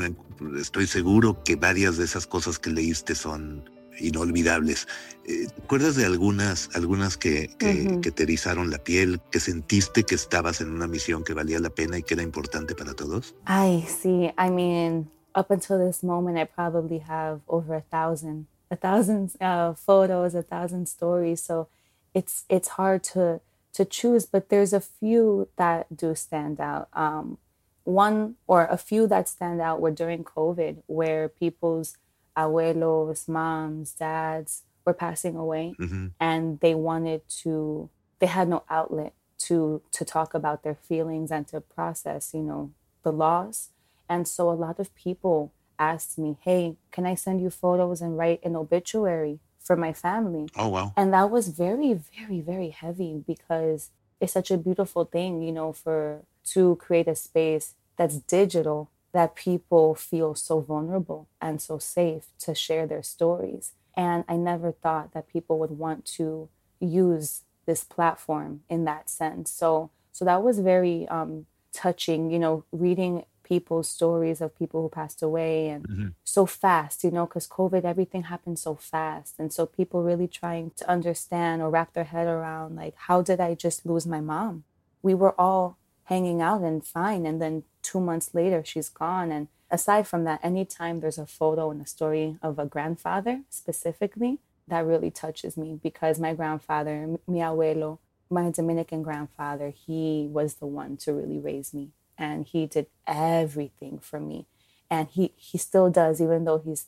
Estoy 0.58 0.86
seguro 0.86 1.42
que 1.42 1.56
varias 1.56 1.96
de 1.96 2.04
esas 2.04 2.26
cosas 2.26 2.58
que 2.58 2.70
leíste 2.70 3.14
son 3.14 3.64
inolvidables. 3.98 4.88
Eh, 5.24 5.46
¿Te 5.46 5.62
acuerdas 5.62 5.96
de 5.96 6.04
algunas, 6.04 6.70
algunas 6.74 7.16
que, 7.16 7.48
que, 7.58 8.00
que, 8.00 8.10
te 8.10 8.24
erizaron 8.24 8.70
la 8.70 8.78
piel, 8.78 9.20
que 9.30 9.40
sentiste 9.40 10.04
que 10.04 10.14
estabas 10.14 10.60
en 10.60 10.70
una 10.70 10.86
misión 10.86 11.24
que 11.24 11.34
valía 11.34 11.60
la 11.60 11.70
pena 11.70 11.98
y 11.98 12.02
que 12.02 12.14
era 12.14 12.22
importante 12.22 12.74
para 12.74 12.94
todos? 12.94 13.34
Ay, 13.44 13.86
sí. 13.86 14.30
I 14.38 14.50
mean, 14.50 15.10
up 15.34 15.46
until 15.50 15.78
this 15.78 16.02
moment, 16.02 16.38
I 16.38 16.44
probably 16.44 17.00
have 17.08 17.40
over 17.46 17.76
a 17.76 17.82
thousand, 17.82 18.46
a 18.72 18.76
thousand 18.76 19.34
uh, 19.40 19.74
photos, 19.74 20.34
a 20.34 20.42
thousand 20.42 20.88
stories. 20.88 21.42
So 21.42 21.68
it's 22.14 22.44
it's 22.48 22.68
hard 22.68 23.04
to 23.12 23.40
to 23.74 23.84
choose, 23.84 24.26
but 24.26 24.48
there's 24.48 24.72
a 24.72 24.80
few 24.80 25.48
that 25.56 25.94
do 25.94 26.14
stand 26.14 26.58
out. 26.60 26.88
Um, 26.94 27.38
one 27.84 28.36
or 28.46 28.66
a 28.66 28.78
few 28.78 29.06
that 29.08 29.28
stand 29.28 29.60
out 29.60 29.80
were 29.80 29.90
during 29.90 30.24
COVID, 30.24 30.82
where 30.86 31.28
people's 31.28 31.98
abuelos, 32.36 33.28
moms, 33.28 33.92
dads 33.92 34.62
were 34.84 34.94
passing 34.94 35.36
away, 35.36 35.74
mm-hmm. 35.78 36.08
and 36.18 36.58
they 36.60 36.74
wanted 36.74 37.22
to. 37.42 37.90
They 38.20 38.26
had 38.26 38.48
no 38.48 38.64
outlet 38.70 39.12
to 39.46 39.82
to 39.92 40.04
talk 40.04 40.32
about 40.32 40.62
their 40.62 40.76
feelings 40.76 41.30
and 41.30 41.46
to 41.48 41.60
process, 41.60 42.32
you 42.32 42.42
know, 42.42 42.70
the 43.02 43.12
loss. 43.12 43.68
And 44.08 44.26
so 44.26 44.50
a 44.50 44.52
lot 44.52 44.78
of 44.78 44.94
people 44.94 45.52
asked 45.90 46.18
me, 46.18 46.36
"Hey, 46.42 46.76
can 46.90 47.06
I 47.06 47.14
send 47.14 47.40
you 47.40 47.50
photos 47.50 48.00
and 48.00 48.18
write 48.18 48.40
an 48.44 48.56
obituary 48.56 49.40
for 49.58 49.76
my 49.76 49.92
family?" 49.92 50.48
Oh 50.56 50.68
wow! 50.68 50.92
And 50.96 51.12
that 51.14 51.30
was 51.30 51.48
very, 51.48 51.92
very, 51.94 52.40
very 52.40 52.70
heavy 52.70 53.22
because 53.26 53.90
it's 54.20 54.32
such 54.32 54.50
a 54.50 54.58
beautiful 54.58 55.04
thing, 55.04 55.42
you 55.42 55.52
know, 55.52 55.72
for 55.72 56.22
to 56.54 56.76
create 56.76 57.08
a 57.08 57.14
space 57.14 57.74
that's 57.96 58.18
digital 58.18 58.88
that 59.12 59.34
people 59.34 59.94
feel 59.94 60.34
so 60.34 60.60
vulnerable 60.60 61.28
and 61.40 61.60
so 61.60 61.78
safe 61.78 62.28
to 62.38 62.54
share 62.54 62.86
their 62.86 63.02
stories. 63.02 63.72
And 63.94 64.24
I 64.28 64.36
never 64.36 64.72
thought 64.72 65.12
that 65.12 65.28
people 65.28 65.58
would 65.58 65.78
want 65.78 66.06
to 66.16 66.48
use 66.80 67.42
this 67.66 67.84
platform 67.84 68.62
in 68.68 68.84
that 68.84 69.10
sense. 69.10 69.50
So, 69.50 69.90
so 70.12 70.24
that 70.24 70.42
was 70.42 70.58
very 70.60 71.06
um, 71.08 71.46
touching, 71.72 72.30
you 72.30 72.38
know, 72.38 72.64
reading 72.72 73.24
people's 73.42 73.88
stories 73.88 74.40
of 74.40 74.58
people 74.58 74.82
who 74.82 74.88
passed 74.88 75.22
away 75.22 75.68
and 75.68 75.88
mm-hmm. 75.88 76.08
so 76.24 76.46
fast, 76.46 77.04
you 77.04 77.10
know, 77.10 77.26
because 77.26 77.48
COVID, 77.48 77.84
everything 77.84 78.24
happened 78.24 78.58
so 78.58 78.74
fast. 78.74 79.34
And 79.38 79.52
so 79.52 79.66
people 79.66 80.02
really 80.02 80.28
trying 80.28 80.72
to 80.76 80.88
understand 80.88 81.62
or 81.62 81.70
wrap 81.70 81.92
their 81.92 82.04
head 82.04 82.26
around, 82.26 82.76
like, 82.76 82.94
how 82.96 83.22
did 83.22 83.40
I 83.40 83.54
just 83.54 83.86
lose 83.86 84.06
my 84.06 84.20
mom? 84.20 84.64
We 85.02 85.14
were 85.14 85.38
all 85.40 85.78
hanging 86.04 86.40
out 86.42 86.62
and 86.62 86.84
fine. 86.84 87.26
And 87.26 87.40
then 87.40 87.64
two 87.82 88.00
months 88.00 88.34
later, 88.34 88.62
she's 88.64 88.88
gone. 88.88 89.30
And 89.30 89.48
aside 89.70 90.06
from 90.06 90.24
that, 90.24 90.40
anytime 90.42 91.00
there's 91.00 91.18
a 91.18 91.26
photo 91.26 91.70
and 91.70 91.82
a 91.82 91.86
story 91.86 92.38
of 92.42 92.58
a 92.58 92.66
grandfather 92.66 93.42
specifically, 93.50 94.38
that 94.68 94.86
really 94.86 95.10
touches 95.10 95.56
me 95.56 95.78
because 95.82 96.18
my 96.18 96.34
grandfather, 96.34 97.18
mi 97.26 97.40
abuelo, 97.40 97.98
my 98.30 98.50
Dominican 98.50 99.02
grandfather, 99.02 99.70
he 99.70 100.28
was 100.30 100.54
the 100.54 100.66
one 100.66 100.96
to 100.98 101.12
really 101.12 101.38
raise 101.38 101.74
me. 101.74 101.90
And 102.18 102.46
he 102.46 102.66
did 102.66 102.86
everything 103.06 103.98
for 103.98 104.20
me. 104.20 104.46
And 104.90 105.08
he, 105.08 105.32
he 105.36 105.58
still 105.58 105.90
does, 105.90 106.20
even 106.20 106.44
though 106.44 106.58
he's 106.58 106.86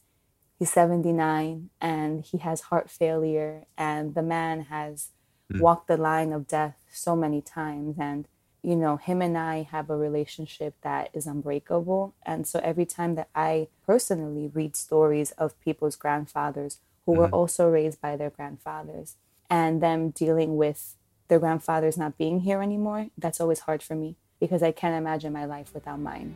he's 0.59 0.73
79 0.73 1.71
and 1.81 2.25
he 2.25 2.39
has 2.39 2.63
heart 2.63 2.91
failure 2.91 3.65
and 3.77 4.15
the 4.15 4.23
man 4.23 4.63
has 4.63 5.09
mm. 5.53 5.61
walked 5.61 5.89
the 5.89 5.97
line 5.97 6.33
of 6.33 6.47
death 6.47 6.77
so 6.93 7.17
many 7.17 7.41
times 7.41 7.97
and 7.99 8.29
you 8.63 8.77
know, 8.77 8.97
him 8.97 9.21
and 9.21 9.37
I 9.37 9.69
have 9.71 9.91
a 9.91 9.97
relationship 9.97 10.75
that 10.81 11.11
is 11.13 11.27
unbreakable. 11.27 12.15
And 12.25 12.47
so 12.47 12.61
every 12.61 12.87
time 12.87 13.15
that 13.17 13.29
I 13.35 13.69
personally 13.85 14.51
read 14.55 14.75
stories 14.75 15.33
of 15.33 15.61
people's 15.61 15.97
grandfathers 15.97 16.79
who 17.05 17.13
mm-hmm. 17.13 17.21
were 17.21 17.29
also 17.29 17.69
raised 17.69 18.01
by 18.01 18.17
their 18.17 18.31
grandfathers 18.31 19.17
and 19.51 19.83
them 19.83 20.11
dealing 20.11 20.57
with 20.57 20.97
their 21.29 21.39
grandfathers 21.39 21.99
not 21.99 22.17
being 22.17 22.41
here 22.41 22.63
anymore, 22.63 23.09
that's 23.19 23.39
always 23.39 23.61
hard 23.61 23.83
for 23.83 23.97
me 23.97 24.17
because 24.45 24.63
I 24.63 24.73
can't 24.73 24.95
imagine 24.97 25.33
my 25.33 25.45
life 25.45 25.73
without 25.75 26.01
mine. 26.01 26.35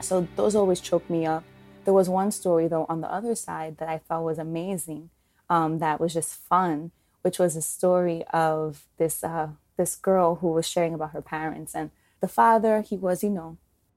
So 0.00 0.26
those 0.36 0.54
always 0.54 0.80
choke 0.80 1.08
me 1.08 1.24
up. 1.26 1.44
There 1.84 1.94
was 1.94 2.08
one 2.08 2.30
story, 2.30 2.68
though, 2.68 2.86
on 2.88 3.00
the 3.00 3.12
other 3.12 3.34
side 3.34 3.78
that 3.78 3.88
I 3.88 3.98
thought 3.98 4.24
was 4.24 4.38
amazing, 4.38 5.10
um, 5.48 5.78
that 5.78 6.00
was 6.00 6.14
just 6.14 6.34
fun, 6.34 6.92
which 7.22 7.38
was 7.38 7.56
a 7.56 7.62
story 7.62 8.24
of 8.32 8.84
this 8.98 9.24
uh, 9.24 9.48
this 9.76 9.96
girl 9.96 10.36
who 10.36 10.48
was 10.48 10.68
sharing 10.68 10.94
about 10.94 11.12
her 11.12 11.22
parents. 11.22 11.74
And 11.74 11.90
the 12.20 12.28
father, 12.28 12.82
he 12.82 12.96
was, 12.96 13.22
you 13.24 13.30
know, 13.30 13.56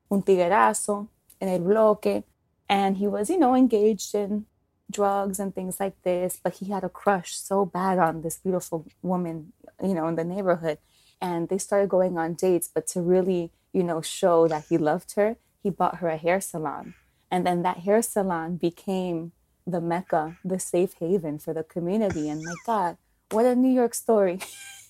un 0.09 0.21
tiguerazo 0.21 1.07
en 1.41 1.49
el 1.49 1.59
bloque. 1.59 2.23
And 2.67 2.97
he 2.97 3.07
was, 3.07 3.29
you 3.29 3.37
know, 3.37 3.53
engaged 3.53 4.15
in 4.15 4.45
drugs 4.89 5.39
and 5.39 5.53
things 5.53 5.79
like 5.79 6.01
this. 6.03 6.39
But 6.41 6.55
he 6.55 6.71
had 6.71 6.83
a 6.83 6.89
crush 6.89 7.35
so 7.35 7.65
bad 7.65 7.99
on 7.99 8.21
this 8.21 8.37
beautiful 8.37 8.85
woman, 9.01 9.53
you 9.83 9.93
know, 9.93 10.07
in 10.07 10.15
the 10.15 10.23
neighborhood. 10.23 10.79
And 11.21 11.49
they 11.49 11.57
started 11.57 11.89
going 11.89 12.17
on 12.17 12.33
dates. 12.33 12.69
But 12.73 12.87
to 12.87 13.01
really, 13.01 13.51
you 13.73 13.83
know, 13.83 14.01
show 14.01 14.47
that 14.47 14.65
he 14.69 14.77
loved 14.77 15.15
her, 15.15 15.37
he 15.61 15.69
bought 15.69 15.97
her 15.97 16.09
a 16.09 16.17
hair 16.17 16.41
salon. 16.41 16.93
And 17.31 17.45
then 17.45 17.63
that 17.63 17.77
hair 17.79 18.01
salon 18.01 18.57
became 18.57 19.31
the 19.65 19.81
mecca, 19.81 20.37
the 20.45 20.59
safe 20.59 20.93
haven 20.99 21.39
for 21.39 21.53
the 21.53 21.63
community. 21.63 22.29
And 22.29 22.41
my 22.43 22.53
God, 22.65 22.97
what 23.31 23.45
a 23.45 23.55
New 23.55 23.73
York 23.73 23.93
story. 23.93 24.39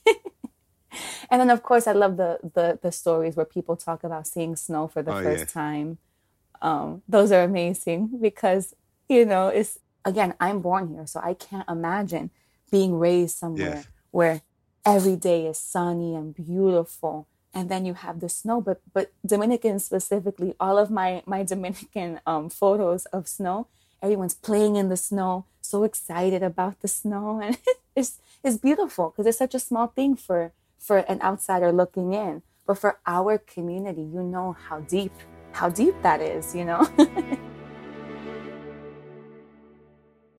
and 1.30 1.42
then 1.42 1.50
of 1.50 1.64
course 1.64 1.88
I 1.88 1.94
love 1.94 2.18
the 2.18 2.40
the 2.54 2.80
the 2.82 2.92
stories 2.92 3.36
where 3.36 3.46
people 3.46 3.76
talk 3.76 4.04
about 4.04 4.28
seeing 4.28 4.56
snow 4.56 4.88
for 4.88 5.02
the 5.02 5.16
oh, 5.16 5.24
first 5.24 5.46
yeah. 5.48 5.62
time. 5.62 5.98
Um, 6.62 7.04
those 7.08 7.32
are 7.32 7.44
amazing 7.44 8.20
because 8.22 8.74
you 9.10 9.26
know 9.26 9.48
it's 9.48 9.78
again 10.04 10.34
I'm 10.40 10.62
born 10.62 10.90
here, 10.90 11.08
so 11.08 11.20
I 11.24 11.34
can't 11.34 11.68
imagine 11.70 12.32
being 12.72 12.98
raised 12.98 13.38
somewhere 13.38 13.76
yes. 13.76 13.88
where 14.12 14.42
every 14.86 15.16
day 15.16 15.48
is 15.48 15.58
sunny 15.58 16.16
and 16.16 16.36
beautiful 16.36 17.28
and 17.54 17.70
then 17.70 17.86
you 17.86 17.94
have 17.94 18.20
the 18.20 18.30
snow 18.30 18.62
but 18.62 18.82
but 18.94 19.12
dominican 19.26 19.80
specifically 19.80 20.54
all 20.60 20.78
of 20.78 20.92
my 20.92 21.24
my 21.26 21.44
dominican 21.44 22.20
um, 22.26 22.50
photos 22.50 23.06
of 23.08 23.28
snow 23.28 23.68
everyone's 24.02 24.36
playing 24.36 24.76
in 24.76 24.90
the 24.90 24.98
snow 24.98 25.46
so 25.62 25.84
excited 25.84 26.44
about 26.44 26.80
the 26.82 26.88
snow 26.88 27.40
and 27.44 27.58
it's 27.96 28.20
it's 28.44 28.58
beautiful 28.58 29.10
because 29.10 29.26
it's 29.26 29.38
such 29.38 29.56
a 29.56 29.60
small 29.60 29.88
thing 29.88 30.16
for 30.16 30.52
for 30.86 31.00
an 31.00 31.22
outsider 31.22 31.72
looking 31.72 32.14
in. 32.14 32.44
But 32.66 32.78
for 32.78 33.00
our 33.06 33.38
community, 33.38 34.02
you 34.02 34.24
know 34.24 34.54
how 34.54 34.80
deep, 34.82 35.14
how 35.52 35.70
deep 35.70 35.96
that 36.04 36.22
is, 36.22 36.56
you 36.56 36.66
know? 36.66 36.88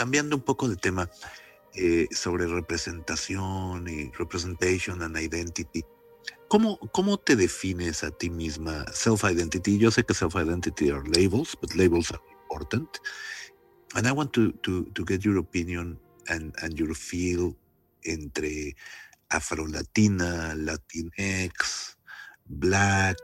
Cambiando 0.00 0.36
un 0.36 0.42
poco 0.42 0.66
de 0.66 0.76
tema 0.76 1.10
eh, 1.74 2.08
sobre 2.10 2.46
representación 2.46 3.86
y 3.86 4.10
representation 4.12 5.02
and 5.02 5.14
identity. 5.18 5.84
¿Cómo, 6.48 6.78
¿Cómo 6.90 7.18
te 7.18 7.36
defines 7.36 8.02
a 8.02 8.10
ti 8.10 8.30
misma? 8.30 8.86
Self-identity. 8.94 9.76
Yo 9.76 9.90
sé 9.90 10.02
que 10.04 10.14
self-identity 10.14 10.88
are 10.88 11.02
labels, 11.14 11.54
but 11.60 11.74
labels 11.74 12.10
are 12.12 12.22
important. 12.32 12.88
And 13.94 14.06
I 14.06 14.12
want 14.12 14.32
to, 14.32 14.52
to, 14.62 14.86
to 14.94 15.04
get 15.04 15.22
your 15.22 15.36
opinion 15.36 15.98
and, 16.28 16.54
and 16.62 16.78
your 16.78 16.94
feel 16.94 17.54
entre 18.06 18.74
afro-latina, 19.28 20.54
latinx, 20.56 21.98
black, 22.46 23.18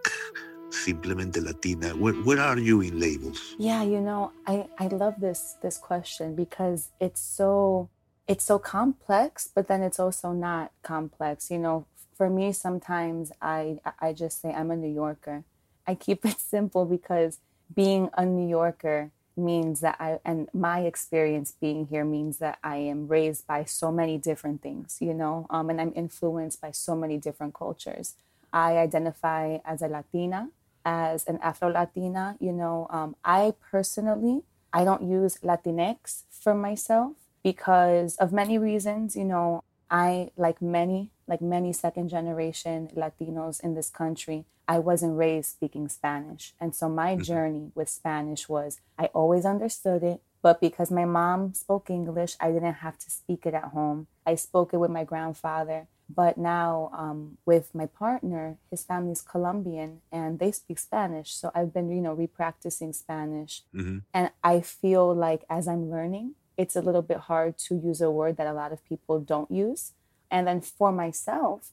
simplemente 0.71 1.41
latina? 1.41 1.91
Where, 1.91 2.15
where 2.15 2.41
are 2.41 2.59
you 2.59 2.81
in 2.81 2.99
labels? 2.99 3.55
Yeah, 3.59 3.83
you 3.83 4.01
know, 4.01 4.33
I, 4.47 4.69
I 4.79 4.89
love 4.89 5.21
this 5.21 5.57
this 5.63 5.79
question 5.79 6.35
because 6.35 6.91
it's 7.01 7.21
so 7.21 7.89
it's 8.27 8.45
so 8.45 8.59
complex, 8.59 9.49
but 9.55 9.69
then 9.69 9.83
it's 9.83 10.01
also 10.01 10.33
not 10.33 10.73
complex. 10.83 11.51
You 11.51 11.59
know, 11.59 11.87
for 12.17 12.29
me 12.29 12.53
sometimes 12.53 13.33
I 13.41 13.79
I 14.01 14.13
just 14.13 14.41
say 14.41 14.53
I'm 14.53 14.71
a 14.71 14.77
New 14.77 14.93
Yorker. 14.93 15.45
I 15.87 15.95
keep 15.95 16.25
it 16.25 16.41
simple 16.55 16.85
because 16.85 17.39
being 17.75 18.11
a 18.17 18.25
New 18.25 18.49
Yorker 18.49 19.11
means 19.37 19.81
that 19.81 19.97
I, 20.01 20.19
and 20.25 20.49
my 20.55 20.81
experience 20.81 21.55
being 21.61 21.87
here 21.87 22.05
means 22.05 22.39
that 22.39 22.59
I 22.65 22.77
am 22.77 23.07
raised 23.07 23.47
by 23.47 23.65
so 23.65 23.93
many 23.93 24.17
different 24.17 24.63
things, 24.63 24.97
you 25.01 25.13
know, 25.13 25.47
um, 25.51 25.69
and 25.69 25.81
I'm 25.81 25.93
influenced 25.95 26.61
by 26.61 26.71
so 26.71 26.97
many 26.97 27.19
different 27.19 27.55
cultures. 27.55 28.15
I 28.53 28.79
identify 28.79 29.59
as 29.65 29.83
a 29.83 29.89
Latina, 29.89 30.51
as 30.85 31.27
an 31.27 31.39
Afro 31.43 31.71
Latina, 31.71 32.37
you 32.41 32.53
know. 32.53 32.87
Um, 32.91 33.17
I 33.25 33.55
personally, 33.71 34.43
I 34.73 34.85
don't 34.85 35.03
use 35.03 35.39
Latinx 35.43 36.23
for 36.31 36.55
myself 36.55 37.13
because 37.43 38.17
of 38.17 38.33
many 38.33 38.59
reasons, 38.59 39.17
you 39.17 39.25
know. 39.25 39.63
I, 39.89 40.31
like 40.37 40.61
many, 40.61 41.11
like 41.29 41.41
many 41.41 41.73
second 41.73 42.09
generation 42.09 42.89
Latinos 42.97 43.63
in 43.63 43.75
this 43.75 43.89
country, 43.89 44.47
I 44.69 44.79
wasn't 44.79 45.17
raised 45.17 45.51
speaking 45.51 45.89
Spanish. 45.89 46.55
And 46.61 46.75
so 46.75 46.89
my 46.89 47.15
mm-hmm. 47.15 47.23
journey 47.23 47.73
with 47.75 47.89
Spanish 47.89 48.49
was 48.49 48.81
I 48.99 49.07
always 49.07 49.47
understood 49.47 50.03
it, 50.03 50.21
but 50.43 50.61
because 50.61 50.91
my 50.91 51.05
mom 51.05 51.55
spoke 51.55 51.91
English, 51.91 52.37
I 52.41 52.51
didn't 52.51 52.75
have 52.75 52.99
to 52.99 53.11
speak 53.11 53.47
it 53.47 53.55
at 53.55 53.65
home. 53.65 54.09
I 54.27 54.35
spoke 54.35 54.75
it 54.75 54.79
with 54.79 54.91
my 54.91 55.05
grandfather. 55.05 55.87
But 56.09 56.39
now, 56.39 56.91
um, 56.97 57.39
with 57.45 57.75
my 57.75 57.87
partner, 57.87 58.59
his 58.71 58.85
family's 58.85 59.23
Colombian 59.23 60.03
and 60.13 60.39
they 60.39 60.53
speak 60.53 60.79
Spanish. 60.79 61.35
So 61.35 61.51
I've 61.55 61.75
been, 61.75 61.91
you 61.91 62.01
know, 62.01 62.15
repracticing 62.15 62.95
Spanish. 62.95 63.63
Mm-hmm. 63.75 63.99
And 64.15 64.31
I 64.45 64.61
feel 64.61 65.15
like 65.15 65.45
as 65.51 65.67
I'm 65.67 65.91
learning, 65.91 66.35
it's 66.57 66.77
a 66.77 66.81
little 66.81 67.03
bit 67.03 67.19
hard 67.19 67.59
to 67.59 67.75
use 67.75 68.01
a 68.01 68.11
word 68.11 68.37
that 68.37 68.47
a 68.47 68.53
lot 68.53 68.73
of 68.73 68.85
people 68.85 69.21
don't 69.21 69.51
use. 69.51 69.93
And 70.31 70.47
then 70.47 70.61
for 70.61 70.93
myself, 70.93 71.73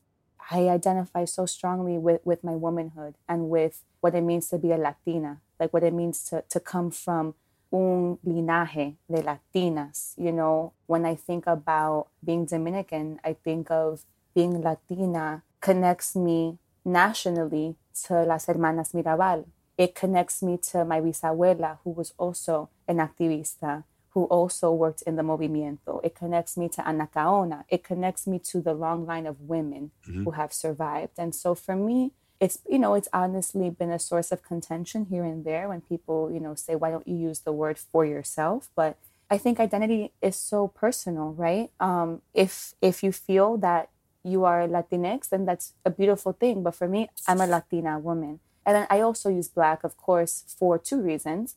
I 0.52 0.68
identify 0.68 1.26
so 1.26 1.46
strongly 1.46 1.98
with, 1.98 2.22
with 2.26 2.44
my 2.44 2.56
womanhood 2.56 3.16
and 3.30 3.50
with 3.50 3.84
what 4.02 4.16
it 4.16 4.22
means 4.22 4.50
to 4.50 4.58
be 4.58 4.72
a 4.72 4.78
Latina, 4.78 5.42
like 5.60 5.72
what 5.72 5.84
it 5.84 5.94
means 5.94 6.24
to, 6.26 6.44
to 6.50 6.60
come 6.60 6.92
from 6.92 7.36
un 7.72 8.18
linaje 8.26 8.96
de 9.10 9.22
Latinas. 9.22 10.14
You 10.18 10.32
know, 10.32 10.74
when 10.86 11.06
I 11.06 11.16
think 11.16 11.48
about 11.48 12.08
being 12.24 12.46
Dominican, 12.46 13.20
I 13.24 13.34
think 13.34 13.72
of 13.72 14.04
being 14.34 14.62
Latina 14.62 15.44
connects 15.62 16.16
me 16.16 16.58
nationally 16.86 17.76
to 18.06 18.24
Las 18.24 18.48
Hermanas 18.48 18.94
Mirabal. 18.94 19.46
It 19.78 19.96
connects 19.96 20.44
me 20.44 20.58
to 20.72 20.86
my 20.86 21.02
bisabuela, 21.02 21.80
who 21.84 21.92
was 21.92 22.14
also 22.18 22.70
an 22.88 22.98
activista 22.98 23.84
who 24.14 24.26
also 24.26 24.72
worked 24.72 25.02
in 25.04 25.16
the 25.16 25.24
movimiento. 25.24 26.00
It 26.04 26.16
connects 26.16 26.56
me 26.56 26.70
to 26.70 26.82
Anacaona. 26.84 27.64
It 27.68 27.84
connects 27.84 28.28
me 28.28 28.38
to 28.40 28.62
the 28.62 28.74
long 28.74 29.08
line 29.08 29.26
of 29.26 29.42
women 29.42 29.92
mm-hmm. 30.08 30.24
who 30.24 30.32
have 30.32 30.54
survived. 30.54 31.14
And 31.18 31.34
so 31.34 31.56
for 31.56 31.76
me, 31.76 32.12
it's 32.40 32.60
you 32.70 32.78
know 32.78 32.94
it's 32.94 33.08
honestly 33.14 33.70
been 33.70 33.92
a 33.92 34.00
source 34.00 34.32
of 34.32 34.44
contention 34.44 35.06
here 35.10 35.24
and 35.24 35.46
there 35.46 35.70
when 35.70 35.80
people 35.80 36.30
you 36.30 36.42
know 36.42 36.56
say 36.56 36.76
why 36.76 36.92
don't 36.92 37.08
you 37.08 37.16
use 37.16 37.40
the 37.42 37.54
word 37.54 37.78
for 37.78 38.06
yourself 38.06 38.70
but 38.76 38.98
i 39.30 39.38
think 39.38 39.60
identity 39.60 40.12
is 40.22 40.36
so 40.36 40.68
personal 40.68 41.32
right 41.34 41.70
um, 41.80 42.22
if 42.34 42.74
if 42.82 43.02
you 43.02 43.14
feel 43.14 43.56
that 43.56 43.88
you 44.24 44.46
are 44.46 44.68
latinx 44.68 45.30
then 45.30 45.46
that's 45.46 45.74
a 45.86 45.90
beautiful 45.90 46.34
thing. 46.34 46.64
But 46.64 46.76
for 46.76 46.88
me 46.88 47.10
i'm 47.28 47.42
a 47.42 47.48
latina 47.48 48.00
woman. 48.00 48.40
And 48.66 48.76
then 48.76 48.88
i 48.90 49.02
also 49.02 49.30
use 49.30 49.48
black 49.48 49.84
of 49.84 49.98
course 49.98 50.44
for 50.58 50.78
two 50.78 51.02
reasons. 51.02 51.56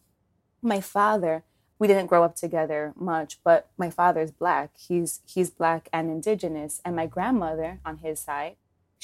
My 0.62 0.80
father 0.80 1.44
we 1.78 1.86
didn't 1.86 2.06
grow 2.06 2.24
up 2.24 2.36
together 2.36 2.92
much, 2.96 3.38
but 3.44 3.68
my 3.76 3.90
father's 3.90 4.30
black. 4.30 4.70
He's 4.76 5.20
he's 5.26 5.50
black 5.50 5.88
and 5.92 6.10
indigenous, 6.10 6.80
and 6.84 6.96
my 6.96 7.06
grandmother 7.06 7.80
on 7.84 7.98
his 7.98 8.20
side, 8.20 8.56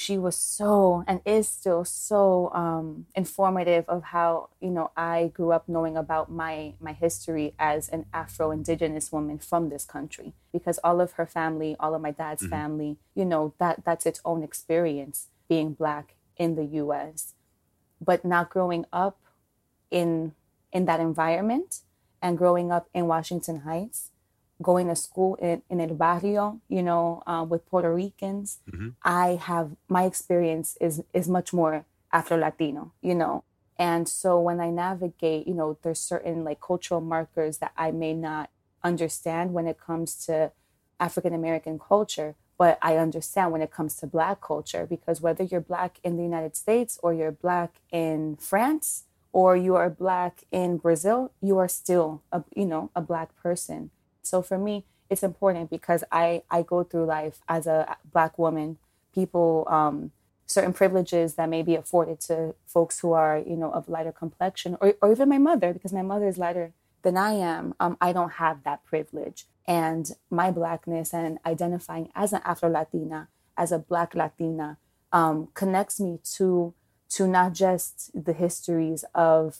she 0.03 0.17
was 0.17 0.35
so 0.35 1.03
and 1.07 1.21
is 1.25 1.47
still 1.47 1.85
so 1.85 2.51
um, 2.53 3.05
informative 3.15 3.85
of 3.87 4.03
how 4.03 4.49
you 4.59 4.69
know 4.69 4.91
I 4.97 5.31
grew 5.33 5.51
up 5.53 5.69
knowing 5.69 5.95
about 5.95 6.29
my 6.29 6.73
my 6.79 6.91
history 6.91 7.53
as 7.57 7.87
an 7.89 8.05
Afro 8.13 8.51
Indigenous 8.51 9.11
woman 9.11 9.39
from 9.39 9.69
this 9.69 9.85
country 9.85 10.33
because 10.51 10.77
all 10.83 10.99
of 10.99 11.13
her 11.13 11.25
family, 11.25 11.77
all 11.79 11.95
of 11.95 12.01
my 12.01 12.11
dad's 12.11 12.43
mm-hmm. 12.43 12.51
family, 12.51 12.97
you 13.15 13.23
know 13.23 13.53
that 13.59 13.85
that's 13.85 14.05
its 14.05 14.19
own 14.25 14.43
experience 14.43 15.27
being 15.47 15.73
black 15.73 16.15
in 16.35 16.55
the 16.55 16.65
U.S. 16.83 17.33
But 18.01 18.25
not 18.25 18.49
growing 18.49 18.85
up 18.91 19.17
in 19.89 20.33
in 20.73 20.83
that 20.85 20.99
environment 20.99 21.79
and 22.21 22.37
growing 22.37 22.71
up 22.71 22.89
in 22.93 23.07
Washington 23.07 23.61
Heights, 23.61 24.09
going 24.63 24.87
to 24.87 24.95
school 24.95 25.35
in, 25.35 25.61
in 25.69 25.79
El 25.79 25.95
Barrio, 25.95 26.59
you 26.67 26.81
know, 26.81 27.21
uh, 27.27 27.45
with 27.47 27.69
Puerto 27.69 27.93
Ricans, 27.93 28.59
mm-hmm. 28.69 28.89
I 29.03 29.39
have 29.41 29.71
my 29.87 30.03
experience 30.05 30.77
is 30.81 31.03
is 31.13 31.29
much 31.29 31.53
more 31.53 31.85
Afro 32.11 32.37
Latino, 32.37 32.93
you 33.01 33.13
know. 33.13 33.43
And 33.77 34.07
so 34.07 34.39
when 34.39 34.59
I 34.59 34.69
navigate, 34.69 35.47
you 35.47 35.53
know, 35.53 35.77
there's 35.83 35.99
certain 35.99 36.43
like 36.43 36.61
cultural 36.61 37.01
markers 37.01 37.57
that 37.57 37.73
I 37.77 37.91
may 37.91 38.13
not 38.13 38.49
understand 38.83 39.53
when 39.53 39.67
it 39.67 39.79
comes 39.79 40.15
to 40.25 40.51
African 40.99 41.33
American 41.33 41.77
culture, 41.77 42.35
but 42.57 42.79
I 42.81 42.97
understand 42.97 43.51
when 43.51 43.61
it 43.61 43.71
comes 43.71 43.95
to 43.97 44.07
Black 44.07 44.41
culture 44.41 44.87
because 44.89 45.21
whether 45.21 45.43
you're 45.43 45.61
Black 45.61 45.99
in 46.03 46.17
the 46.17 46.23
United 46.23 46.55
States 46.55 46.99
or 47.03 47.13
you're 47.13 47.31
Black 47.31 47.81
in 47.91 48.37
France, 48.37 49.03
or 49.33 49.57
you 49.57 49.75
are 49.75 49.89
black 49.89 50.43
in 50.51 50.77
Brazil, 50.77 51.31
you 51.41 51.57
are 51.57 51.67
still 51.67 52.21
a 52.31 52.43
you 52.55 52.65
know 52.65 52.91
a 52.95 53.01
black 53.01 53.35
person. 53.35 53.89
So 54.23 54.41
for 54.41 54.57
me, 54.57 54.85
it's 55.09 55.23
important 55.23 55.69
because 55.69 56.03
I 56.11 56.43
I 56.49 56.63
go 56.63 56.83
through 56.83 57.05
life 57.05 57.41
as 57.47 57.67
a 57.67 57.97
black 58.11 58.39
woman. 58.39 58.77
People 59.13 59.67
um, 59.69 60.11
certain 60.47 60.73
privileges 60.73 61.35
that 61.35 61.49
may 61.49 61.61
be 61.61 61.75
afforded 61.75 62.19
to 62.21 62.55
folks 62.65 62.99
who 62.99 63.11
are 63.13 63.37
you 63.37 63.55
know 63.55 63.71
of 63.71 63.87
lighter 63.87 64.11
complexion, 64.11 64.77
or 64.81 64.95
or 65.01 65.11
even 65.11 65.29
my 65.29 65.37
mother 65.37 65.73
because 65.73 65.93
my 65.93 66.01
mother 66.01 66.27
is 66.27 66.37
lighter 66.37 66.73
than 67.03 67.17
I 67.17 67.33
am. 67.33 67.75
Um, 67.79 67.97
I 68.01 68.13
don't 68.13 68.33
have 68.33 68.63
that 68.63 68.83
privilege, 68.85 69.45
and 69.67 70.09
my 70.29 70.51
blackness 70.51 71.13
and 71.13 71.37
identifying 71.45 72.09
as 72.15 72.33
an 72.33 72.41
Afro 72.43 72.69
Latina, 72.69 73.27
as 73.57 73.71
a 73.71 73.79
Black 73.79 74.15
Latina, 74.15 74.77
um, 75.11 75.49
connects 75.53 75.99
me 75.99 76.19
to 76.35 76.73
to 77.09 77.27
not 77.27 77.53
just 77.53 78.09
the 78.15 78.33
histories 78.33 79.05
of 79.13 79.59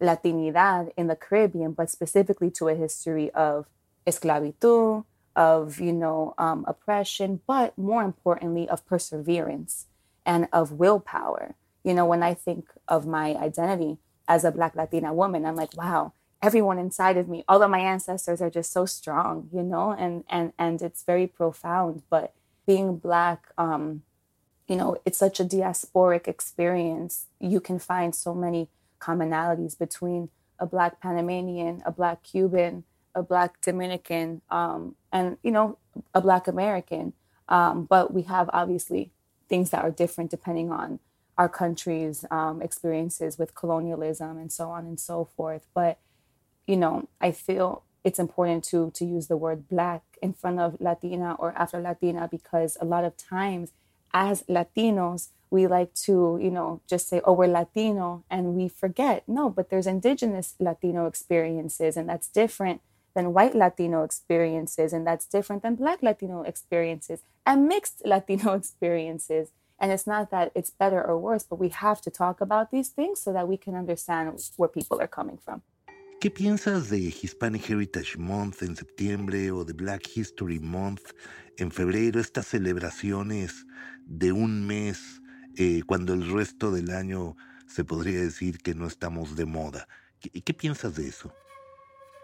Latinidad 0.00 0.90
in 0.96 1.06
the 1.06 1.16
Caribbean, 1.16 1.72
but 1.72 1.88
specifically 1.88 2.50
to 2.50 2.68
a 2.68 2.74
history 2.74 3.30
of 3.30 3.70
esclavitud, 4.06 5.04
of 5.34 5.80
you 5.80 5.92
know 5.92 6.34
um, 6.38 6.64
oppression, 6.68 7.40
but 7.46 7.76
more 7.78 8.02
importantly 8.02 8.68
of 8.68 8.84
perseverance 8.86 9.86
and 10.26 10.48
of 10.52 10.72
willpower. 10.72 11.54
You 11.84 11.94
know, 11.94 12.06
when 12.06 12.22
I 12.22 12.34
think 12.34 12.68
of 12.86 13.06
my 13.06 13.34
identity 13.34 13.98
as 14.28 14.44
a 14.44 14.52
Black 14.52 14.76
Latina 14.76 15.12
woman, 15.12 15.44
I'm 15.44 15.56
like, 15.56 15.76
wow, 15.76 16.12
everyone 16.40 16.78
inside 16.78 17.16
of 17.16 17.28
me, 17.28 17.44
all 17.48 17.62
of 17.62 17.70
my 17.70 17.80
ancestors 17.80 18.40
are 18.40 18.50
just 18.50 18.72
so 18.72 18.86
strong, 18.86 19.48
you 19.52 19.62
know, 19.62 19.92
and 19.92 20.24
and 20.28 20.52
and 20.58 20.82
it's 20.82 21.02
very 21.02 21.26
profound. 21.26 22.02
But 22.10 22.34
being 22.66 22.96
Black 22.96 23.48
um, 23.58 24.02
you 24.68 24.76
know, 24.76 24.96
it's 25.04 25.18
such 25.18 25.40
a 25.40 25.44
diasporic 25.44 26.28
experience. 26.28 27.26
You 27.40 27.60
can 27.60 27.78
find 27.78 28.14
so 28.14 28.34
many 28.34 28.68
commonalities 29.00 29.78
between 29.78 30.30
a 30.58 30.66
Black 30.66 31.00
Panamanian, 31.00 31.82
a 31.84 31.90
Black 31.90 32.22
Cuban, 32.22 32.84
a 33.14 33.22
Black 33.22 33.60
Dominican, 33.60 34.42
um, 34.50 34.96
and, 35.12 35.36
you 35.42 35.50
know, 35.50 35.78
a 36.14 36.20
Black 36.20 36.48
American. 36.48 37.12
Um, 37.48 37.84
but 37.84 38.12
we 38.14 38.22
have 38.22 38.48
obviously 38.52 39.10
things 39.48 39.70
that 39.70 39.84
are 39.84 39.90
different 39.90 40.30
depending 40.30 40.72
on 40.72 40.98
our 41.36 41.48
country's 41.48 42.24
um, 42.30 42.62
experiences 42.62 43.38
with 43.38 43.54
colonialism 43.54 44.38
and 44.38 44.50
so 44.52 44.70
on 44.70 44.84
and 44.86 44.98
so 44.98 45.28
forth. 45.36 45.66
But, 45.74 45.98
you 46.66 46.76
know, 46.76 47.08
I 47.20 47.32
feel 47.32 47.84
it's 48.04 48.18
important 48.18 48.64
to 48.64 48.90
to 48.94 49.04
use 49.04 49.28
the 49.28 49.36
word 49.36 49.68
black 49.68 50.02
in 50.20 50.32
front 50.32 50.58
of 50.60 50.80
Latina 50.80 51.36
or 51.38 51.52
Afro 51.56 51.80
Latina 51.80 52.28
because 52.30 52.76
a 52.80 52.84
lot 52.84 53.04
of 53.04 53.16
times 53.16 53.72
as 54.12 54.42
Latinos, 54.44 55.28
we 55.50 55.66
like 55.66 55.94
to, 55.94 56.38
you 56.40 56.50
know, 56.50 56.80
just 56.88 57.08
say, 57.08 57.20
oh, 57.24 57.32
we're 57.32 57.46
Latino, 57.46 58.24
and 58.30 58.54
we 58.54 58.68
forget. 58.68 59.22
No, 59.26 59.50
but 59.50 59.68
there's 59.70 59.86
indigenous 59.86 60.54
Latino 60.58 61.06
experiences, 61.06 61.96
and 61.96 62.08
that's 62.08 62.28
different 62.28 62.80
than 63.14 63.32
white 63.32 63.54
Latino 63.54 64.02
experiences, 64.04 64.92
and 64.92 65.06
that's 65.06 65.26
different 65.26 65.62
than 65.62 65.76
black 65.76 66.02
Latino 66.02 66.42
experiences, 66.42 67.20
and 67.46 67.68
mixed 67.68 68.02
Latino 68.04 68.54
experiences. 68.54 69.50
And 69.78 69.90
it's 69.90 70.06
not 70.06 70.30
that 70.30 70.52
it's 70.54 70.70
better 70.70 71.02
or 71.02 71.18
worse, 71.18 71.42
but 71.42 71.58
we 71.58 71.70
have 71.70 72.00
to 72.02 72.10
talk 72.10 72.40
about 72.40 72.70
these 72.70 72.90
things 72.90 73.20
so 73.20 73.32
that 73.32 73.48
we 73.48 73.56
can 73.56 73.74
understand 73.74 74.40
where 74.56 74.68
people 74.68 75.00
are 75.00 75.08
coming 75.08 75.38
from. 75.38 75.62
¿Qué 76.20 76.30
piensas 76.30 76.88
de 76.88 77.10
Hispanic 77.10 77.68
Heritage 77.68 78.16
Month 78.16 78.62
en 78.62 78.76
septiembre 78.76 79.50
o 79.50 79.64
de 79.64 79.72
Black 79.72 80.16
History 80.16 80.60
Month 80.60 81.10
en 81.58 81.72
febrero? 81.72 82.20
Estas 82.20 82.46
celebraciones 82.46 83.66
de 84.06 84.30
un 84.30 84.64
mes 84.64 85.20
eh, 85.56 85.82
cuando 85.84 86.14
el 86.14 86.30
resto 86.30 86.70
del 86.70 86.92
año 86.92 87.34
se 87.66 87.84
podría 87.84 88.20
decir 88.20 88.58
que 88.58 88.72
no 88.72 88.86
estamos 88.86 89.34
de 89.34 89.46
moda. 89.46 89.88
¿Qué, 90.20 90.30
qué 90.42 90.54
piensas 90.54 90.94
de 90.94 91.08
eso? 91.08 91.34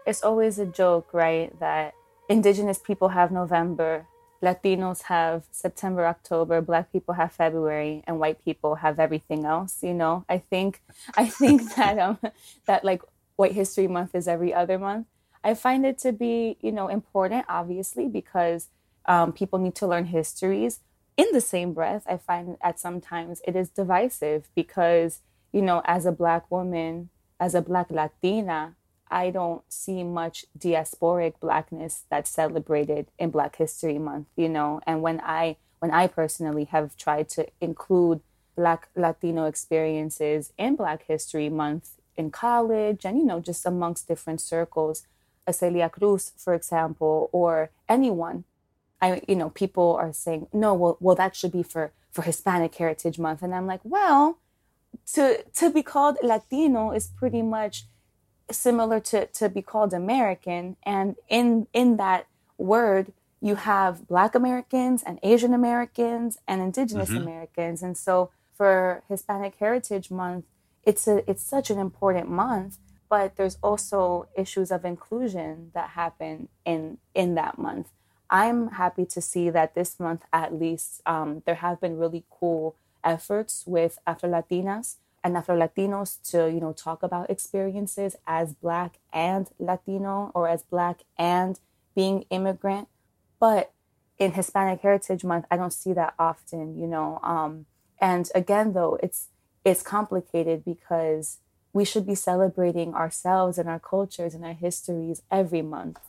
It's 0.09 0.23
always 0.23 0.57
a 0.57 0.65
joke, 0.65 1.13
right? 1.13 1.57
That 1.59 1.93
indigenous 2.27 2.79
people 2.79 3.09
have 3.09 3.31
November, 3.31 4.07
Latinos 4.41 5.03
have 5.03 5.43
September, 5.51 6.07
October, 6.07 6.61
black 6.61 6.91
people 6.91 7.13
have 7.13 7.31
February, 7.31 8.03
and 8.07 8.19
white 8.19 8.43
people 8.43 8.73
have 8.75 8.99
everything 8.99 9.45
else. 9.45 9.83
You 9.83 9.93
know, 9.93 10.25
I 10.27 10.39
think 10.39 10.81
I 11.15 11.27
think 11.27 11.75
that 11.75 11.99
um 11.99 12.17
that 12.65 12.83
like 12.83 13.03
White 13.35 13.51
History 13.51 13.87
Month 13.87 14.15
is 14.15 14.27
every 14.27 14.51
other 14.51 14.79
month. 14.79 15.05
I 15.43 15.53
find 15.53 15.85
it 15.85 15.99
to 15.99 16.11
be 16.11 16.57
you 16.59 16.71
know 16.71 16.87
important, 16.87 17.45
obviously, 17.47 18.07
because 18.07 18.69
um, 19.05 19.31
people 19.31 19.59
need 19.59 19.75
to 19.75 19.85
learn 19.85 20.05
histories. 20.05 20.79
In 21.17 21.27
the 21.33 21.41
same 21.41 21.71
breath, 21.73 22.07
I 22.09 22.17
find 22.17 22.57
at 22.63 22.79
sometimes 22.79 23.41
it 23.47 23.55
is 23.55 23.69
divisive 23.69 24.49
because 24.55 25.19
you 25.51 25.61
know, 25.61 25.83
as 25.85 26.07
a 26.07 26.11
black 26.11 26.49
woman, 26.49 27.09
as 27.39 27.53
a 27.53 27.61
black 27.61 27.91
Latina, 27.91 28.75
I 29.11 29.29
don't 29.31 29.63
see 29.71 30.03
much 30.03 30.45
diasporic 30.57 31.39
blackness 31.39 32.03
that's 32.09 32.29
celebrated 32.29 33.07
in 33.17 33.31
Black 33.31 33.55
History 33.55 33.97
Month, 33.97 34.27
you 34.35 34.49
know. 34.49 34.81
And 34.85 35.01
when 35.01 35.19
I 35.21 35.57
when 35.79 35.91
I 35.91 36.07
personally 36.07 36.65
have 36.65 36.97
tried 36.97 37.29
to 37.29 37.47
include 37.61 38.21
Black 38.55 38.89
Latino 38.95 39.45
experiences 39.45 40.53
in 40.57 40.75
Black 40.75 41.03
History 41.07 41.49
Month 41.49 41.91
in 42.17 42.29
college 42.29 43.05
and 43.05 43.17
you 43.17 43.25
know 43.25 43.39
just 43.39 43.65
amongst 43.65 44.07
different 44.07 44.41
circles, 44.41 45.03
Celia 45.51 45.89
Cruz, 45.89 46.31
for 46.37 46.53
example, 46.53 47.29
or 47.31 47.71
anyone, 47.87 48.43
I 49.01 49.21
you 49.27 49.35
know 49.35 49.49
people 49.49 49.95
are 49.95 50.13
saying 50.13 50.47
no, 50.53 50.73
well, 50.73 50.97
well 50.99 51.15
that 51.15 51.35
should 51.35 51.51
be 51.51 51.63
for 51.63 51.91
for 52.11 52.21
Hispanic 52.23 52.75
Heritage 52.75 53.17
Month, 53.19 53.41
and 53.41 53.55
I'm 53.55 53.67
like, 53.67 53.81
well, 53.83 54.37
to 55.13 55.43
to 55.43 55.69
be 55.71 55.83
called 55.83 56.17
Latino 56.21 56.91
is 56.91 57.07
pretty 57.07 57.41
much 57.41 57.85
similar 58.51 58.99
to 58.99 59.27
to 59.27 59.49
be 59.49 59.61
called 59.61 59.93
American, 59.93 60.75
and 60.83 61.15
in 61.27 61.67
in 61.73 61.97
that 61.97 62.27
word 62.57 63.13
you 63.41 63.55
have 63.55 64.07
Black 64.07 64.35
Americans 64.35 65.01
and 65.03 65.19
Asian 65.23 65.53
Americans 65.53 66.37
and 66.47 66.61
Indigenous 66.61 67.09
mm-hmm. 67.09 67.23
Americans, 67.23 67.81
and 67.81 67.97
so 67.97 68.31
for 68.55 69.03
Hispanic 69.07 69.55
Heritage 69.55 70.11
Month, 70.11 70.45
it's 70.83 71.07
a 71.07 71.29
it's 71.29 71.43
such 71.43 71.69
an 71.69 71.79
important 71.79 72.29
month. 72.29 72.77
But 73.09 73.37
there's 73.37 73.57
also 73.63 74.27
issues 74.37 74.69
of 74.69 74.85
inclusion 74.85 75.71
that 75.73 75.91
happen 75.91 76.49
in 76.65 76.99
in 77.15 77.35
that 77.35 77.57
month. 77.57 77.89
I'm 78.29 78.71
happy 78.71 79.05
to 79.05 79.21
see 79.21 79.49
that 79.49 79.73
this 79.73 79.99
month, 79.99 80.23
at 80.31 80.53
least, 80.53 81.01
um, 81.07 81.41
there 81.45 81.55
have 81.55 81.81
been 81.81 81.97
really 81.97 82.23
cool 82.29 82.75
efforts 83.03 83.63
with 83.65 83.97
Afro 84.05 84.29
Latinas 84.29 84.97
and 85.23 85.35
Afro 85.37 85.57
Latinos 85.57 86.21
to, 86.31 86.49
you 86.51 86.59
know, 86.59 86.73
talk 86.73 87.03
about 87.03 87.29
experiences 87.29 88.15
as 88.25 88.53
Black 88.53 88.99
and 89.11 89.49
Latino 89.59 90.31
or 90.33 90.47
as 90.47 90.63
Black 90.63 91.01
and 91.17 91.59
being 91.95 92.25
immigrant. 92.29 92.87
But 93.39 93.71
in 94.17 94.33
Hispanic 94.33 94.81
Heritage 94.81 95.23
Month, 95.23 95.45
I 95.49 95.57
don't 95.57 95.73
see 95.73 95.93
that 95.93 96.13
often, 96.19 96.77
you 96.77 96.87
know. 96.87 97.19
Um, 97.23 97.65
and 97.99 98.29
again, 98.35 98.73
though, 98.73 98.97
it's 99.01 99.29
it's 99.65 99.81
complicated 99.81 100.63
because 100.63 101.39
we 101.73 101.85
should 101.85 102.07
be 102.07 102.15
celebrating 102.15 102.93
ourselves 102.93 103.57
and 103.57 103.69
our 103.69 103.79
cultures 103.79 104.33
and 104.33 104.43
our 104.43 104.53
histories 104.53 105.21
every 105.29 105.61
month. 105.61 105.99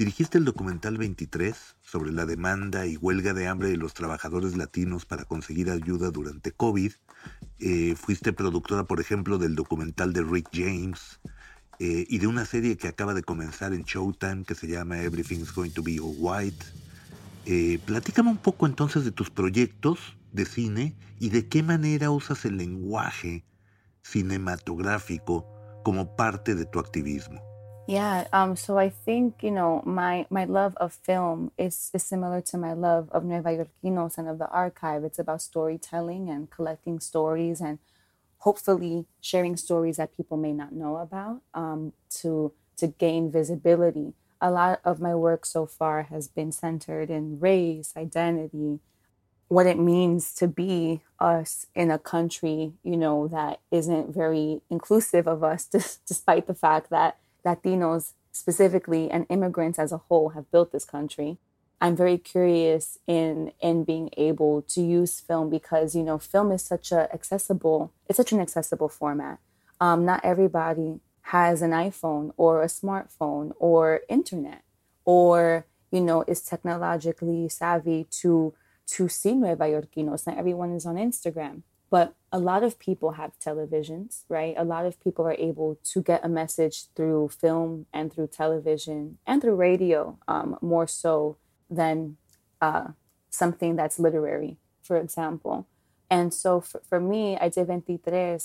Dirigiste 0.00 0.38
el 0.38 0.46
documental 0.46 0.96
23 0.96 1.76
sobre 1.82 2.10
la 2.10 2.24
demanda 2.24 2.86
y 2.86 2.96
huelga 2.96 3.34
de 3.34 3.46
hambre 3.46 3.68
de 3.68 3.76
los 3.76 3.92
trabajadores 3.92 4.56
latinos 4.56 5.04
para 5.04 5.26
conseguir 5.26 5.68
ayuda 5.68 6.10
durante 6.10 6.52
COVID. 6.52 6.92
Eh, 7.58 7.94
fuiste 7.96 8.32
productora, 8.32 8.84
por 8.84 8.98
ejemplo, 8.98 9.36
del 9.36 9.54
documental 9.54 10.14
de 10.14 10.22
Rick 10.22 10.48
James 10.54 11.20
eh, 11.80 12.06
y 12.08 12.16
de 12.16 12.26
una 12.26 12.46
serie 12.46 12.78
que 12.78 12.88
acaba 12.88 13.12
de 13.12 13.22
comenzar 13.22 13.74
en 13.74 13.82
Showtime 13.82 14.44
que 14.44 14.54
se 14.54 14.68
llama 14.68 15.02
Everything's 15.02 15.52
Going 15.52 15.72
to 15.72 15.82
Be 15.82 16.00
All 16.00 16.14
White. 16.16 16.64
Eh, 17.44 17.78
platícame 17.84 18.30
un 18.30 18.38
poco 18.38 18.64
entonces 18.64 19.04
de 19.04 19.12
tus 19.12 19.28
proyectos 19.28 20.16
de 20.32 20.46
cine 20.46 20.96
y 21.18 21.28
de 21.28 21.46
qué 21.46 21.62
manera 21.62 22.10
usas 22.10 22.46
el 22.46 22.56
lenguaje 22.56 23.44
cinematográfico 24.02 25.46
como 25.84 26.16
parte 26.16 26.54
de 26.54 26.64
tu 26.64 26.78
activismo. 26.78 27.49
Yeah, 27.90 28.28
um, 28.32 28.54
so 28.54 28.78
I 28.78 28.88
think 28.88 29.42
you 29.42 29.50
know 29.50 29.82
my 29.84 30.26
my 30.30 30.44
love 30.44 30.76
of 30.76 30.92
film 30.92 31.50
is 31.58 31.90
is 31.92 32.04
similar 32.04 32.40
to 32.42 32.56
my 32.56 32.72
love 32.72 33.08
of 33.10 33.24
Nueva 33.24 33.50
Yorkinos 33.50 34.16
and 34.16 34.28
of 34.28 34.38
the 34.38 34.48
archive. 34.48 35.02
It's 35.02 35.18
about 35.18 35.42
storytelling 35.42 36.30
and 36.30 36.48
collecting 36.50 37.00
stories 37.00 37.60
and 37.60 37.80
hopefully 38.38 39.06
sharing 39.20 39.56
stories 39.56 39.96
that 39.98 40.16
people 40.16 40.36
may 40.36 40.52
not 40.52 40.72
know 40.72 40.98
about 40.98 41.42
um, 41.54 41.92
to 42.20 42.52
to 42.78 42.88
gain 42.88 43.32
visibility. 43.32 44.14
A 44.40 44.50
lot 44.52 44.80
of 44.84 45.00
my 45.00 45.14
work 45.16 45.46
so 45.46 45.66
far 45.66 46.04
has 46.04 46.28
been 46.28 46.52
centered 46.52 47.10
in 47.10 47.40
race, 47.40 47.94
identity, 47.96 48.80
what 49.48 49.66
it 49.66 49.78
means 49.78 50.34
to 50.34 50.46
be 50.48 51.02
us 51.18 51.66
in 51.74 51.90
a 51.90 51.98
country, 51.98 52.72
you 52.84 52.96
know, 52.96 53.28
that 53.28 53.60
isn't 53.70 54.14
very 54.14 54.60
inclusive 54.70 55.26
of 55.26 55.42
us, 55.44 55.66
despite 56.06 56.46
the 56.46 56.54
fact 56.54 56.90
that 56.90 57.18
Latinos 57.44 58.12
specifically 58.32 59.10
and 59.10 59.26
immigrants 59.28 59.78
as 59.78 59.92
a 59.92 59.98
whole 59.98 60.30
have 60.30 60.50
built 60.50 60.72
this 60.72 60.84
country. 60.84 61.38
I'm 61.80 61.96
very 61.96 62.18
curious 62.18 62.98
in 63.06 63.52
in 63.60 63.84
being 63.84 64.10
able 64.16 64.62
to 64.62 64.82
use 64.82 65.20
film 65.20 65.48
because 65.48 65.94
you 65.94 66.02
know 66.02 66.18
film 66.18 66.52
is 66.52 66.62
such 66.62 66.92
a 66.92 67.12
accessible 67.12 67.92
it's 68.08 68.18
such 68.18 68.32
an 68.32 68.40
accessible 68.40 68.88
format. 68.88 69.38
Um, 69.80 70.04
not 70.04 70.24
everybody 70.24 71.00
has 71.22 71.62
an 71.62 71.70
iPhone 71.70 72.32
or 72.36 72.62
a 72.62 72.66
smartphone 72.66 73.52
or 73.58 74.00
internet 74.08 74.62
or 75.04 75.66
you 75.90 76.00
know 76.00 76.22
is 76.28 76.42
technologically 76.42 77.48
savvy 77.48 78.06
to 78.20 78.52
to 78.86 79.08
see 79.08 79.34
Nueva 79.34 79.64
Yorkinos. 79.64 80.26
Not 80.26 80.36
everyone 80.36 80.72
is 80.72 80.84
on 80.84 80.96
Instagram. 80.96 81.62
But 81.90 82.14
a 82.32 82.38
lot 82.38 82.62
of 82.62 82.78
people 82.78 83.12
have 83.12 83.38
televisions, 83.38 84.22
right? 84.28 84.54
A 84.56 84.64
lot 84.64 84.86
of 84.86 85.02
people 85.02 85.26
are 85.26 85.36
able 85.38 85.78
to 85.84 86.02
get 86.02 86.24
a 86.24 86.28
message 86.28 86.86
through 86.94 87.30
film 87.30 87.86
and 87.92 88.12
through 88.12 88.28
television 88.28 89.18
and 89.26 89.42
through 89.42 89.56
radio, 89.56 90.18
um, 90.28 90.56
more 90.60 90.86
so 90.86 91.36
than 91.68 92.16
uh, 92.60 92.88
something 93.30 93.74
that's 93.74 93.98
literary, 93.98 94.58
for 94.82 94.96
example. 94.96 95.66
And 96.08 96.32
so 96.32 96.60
for, 96.60 96.80
for 96.88 97.00
me, 97.00 97.36
I 97.36 97.48
did 97.48 97.66
23 97.66 98.38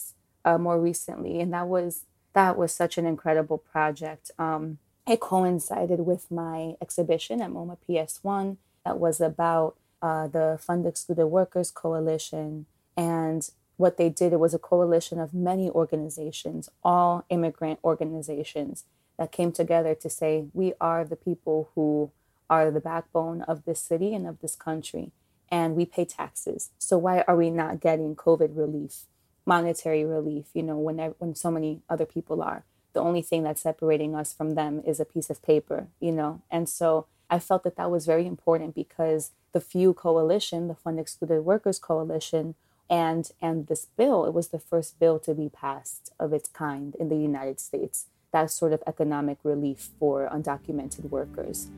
uh, 0.45 0.57
more 0.57 0.79
recently, 0.79 1.39
and 1.39 1.53
that 1.53 1.67
was 1.67 2.05
that 2.33 2.57
was 2.57 2.73
such 2.73 2.97
an 2.97 3.05
incredible 3.05 3.57
project. 3.57 4.29
Um, 4.37 4.77
it 5.07 5.19
coincided 5.19 6.01
with 6.01 6.29
my 6.29 6.75
exhibition 6.81 7.41
at 7.41 7.49
MoMA 7.51 7.77
PS1 7.87 8.57
that 8.83 8.99
was 8.99 9.21
about 9.21 9.77
uh, 10.01 10.27
the 10.27 10.59
Fund 10.61 10.85
Excluded 10.85 11.27
Workers 11.27 11.71
Coalition 11.71 12.65
and 12.97 13.49
what 13.77 13.97
they 13.97 14.09
did, 14.09 14.33
it 14.33 14.39
was 14.39 14.53
a 14.53 14.59
coalition 14.59 15.19
of 15.19 15.33
many 15.33 15.69
organizations, 15.69 16.69
all 16.83 17.25
immigrant 17.29 17.79
organizations 17.83 18.85
that 19.17 19.31
came 19.31 19.51
together 19.51 19.95
to 19.95 20.09
say, 20.09 20.45
we 20.53 20.73
are 20.79 21.03
the 21.03 21.15
people 21.15 21.69
who 21.75 22.11
are 22.49 22.71
the 22.71 22.79
backbone 22.79 23.41
of 23.43 23.65
this 23.65 23.79
city 23.79 24.13
and 24.13 24.27
of 24.27 24.39
this 24.41 24.55
country, 24.55 25.11
and 25.49 25.75
we 25.75 25.85
pay 25.85 26.05
taxes. 26.05 26.71
So 26.77 26.97
why 26.97 27.23
are 27.27 27.35
we 27.35 27.49
not 27.49 27.79
getting 27.79 28.15
COVID 28.15 28.55
relief, 28.57 29.05
monetary 29.45 30.05
relief, 30.05 30.45
you 30.53 30.63
know, 30.63 30.77
when, 30.77 30.97
when 31.17 31.35
so 31.35 31.51
many 31.51 31.81
other 31.89 32.05
people 32.05 32.41
are? 32.41 32.63
The 32.93 33.01
only 33.01 33.21
thing 33.21 33.43
that's 33.43 33.61
separating 33.61 34.15
us 34.15 34.33
from 34.33 34.55
them 34.55 34.81
is 34.85 34.99
a 34.99 35.05
piece 35.05 35.29
of 35.29 35.41
paper, 35.41 35.87
you 35.99 36.11
know? 36.11 36.41
And 36.49 36.69
so 36.69 37.07
I 37.29 37.39
felt 37.39 37.63
that 37.63 37.75
that 37.75 37.91
was 37.91 38.05
very 38.05 38.25
important 38.25 38.75
because 38.75 39.31
the 39.51 39.59
FEW 39.59 39.93
coalition, 39.93 40.67
the 40.67 40.75
Fund 40.75 40.99
Excluded 40.99 41.41
Workers 41.41 41.79
Coalition, 41.79 42.55
and 42.89 43.31
and 43.41 43.67
this 43.67 43.87
bill 43.97 44.25
it 44.25 44.33
was 44.33 44.49
the 44.49 44.59
first 44.59 44.99
bill 44.99 45.19
to 45.19 45.33
be 45.33 45.49
passed 45.49 46.13
of 46.19 46.33
its 46.33 46.49
kind 46.49 46.95
in 46.95 47.09
the 47.09 47.17
united 47.17 47.59
states. 47.59 48.05
That 48.31 48.51
sort 48.51 48.73
of 48.73 48.83
economic 48.85 49.37
relief 49.43 49.89
for 49.97 50.27
undocumented 50.27 51.09
workers. 51.09 51.69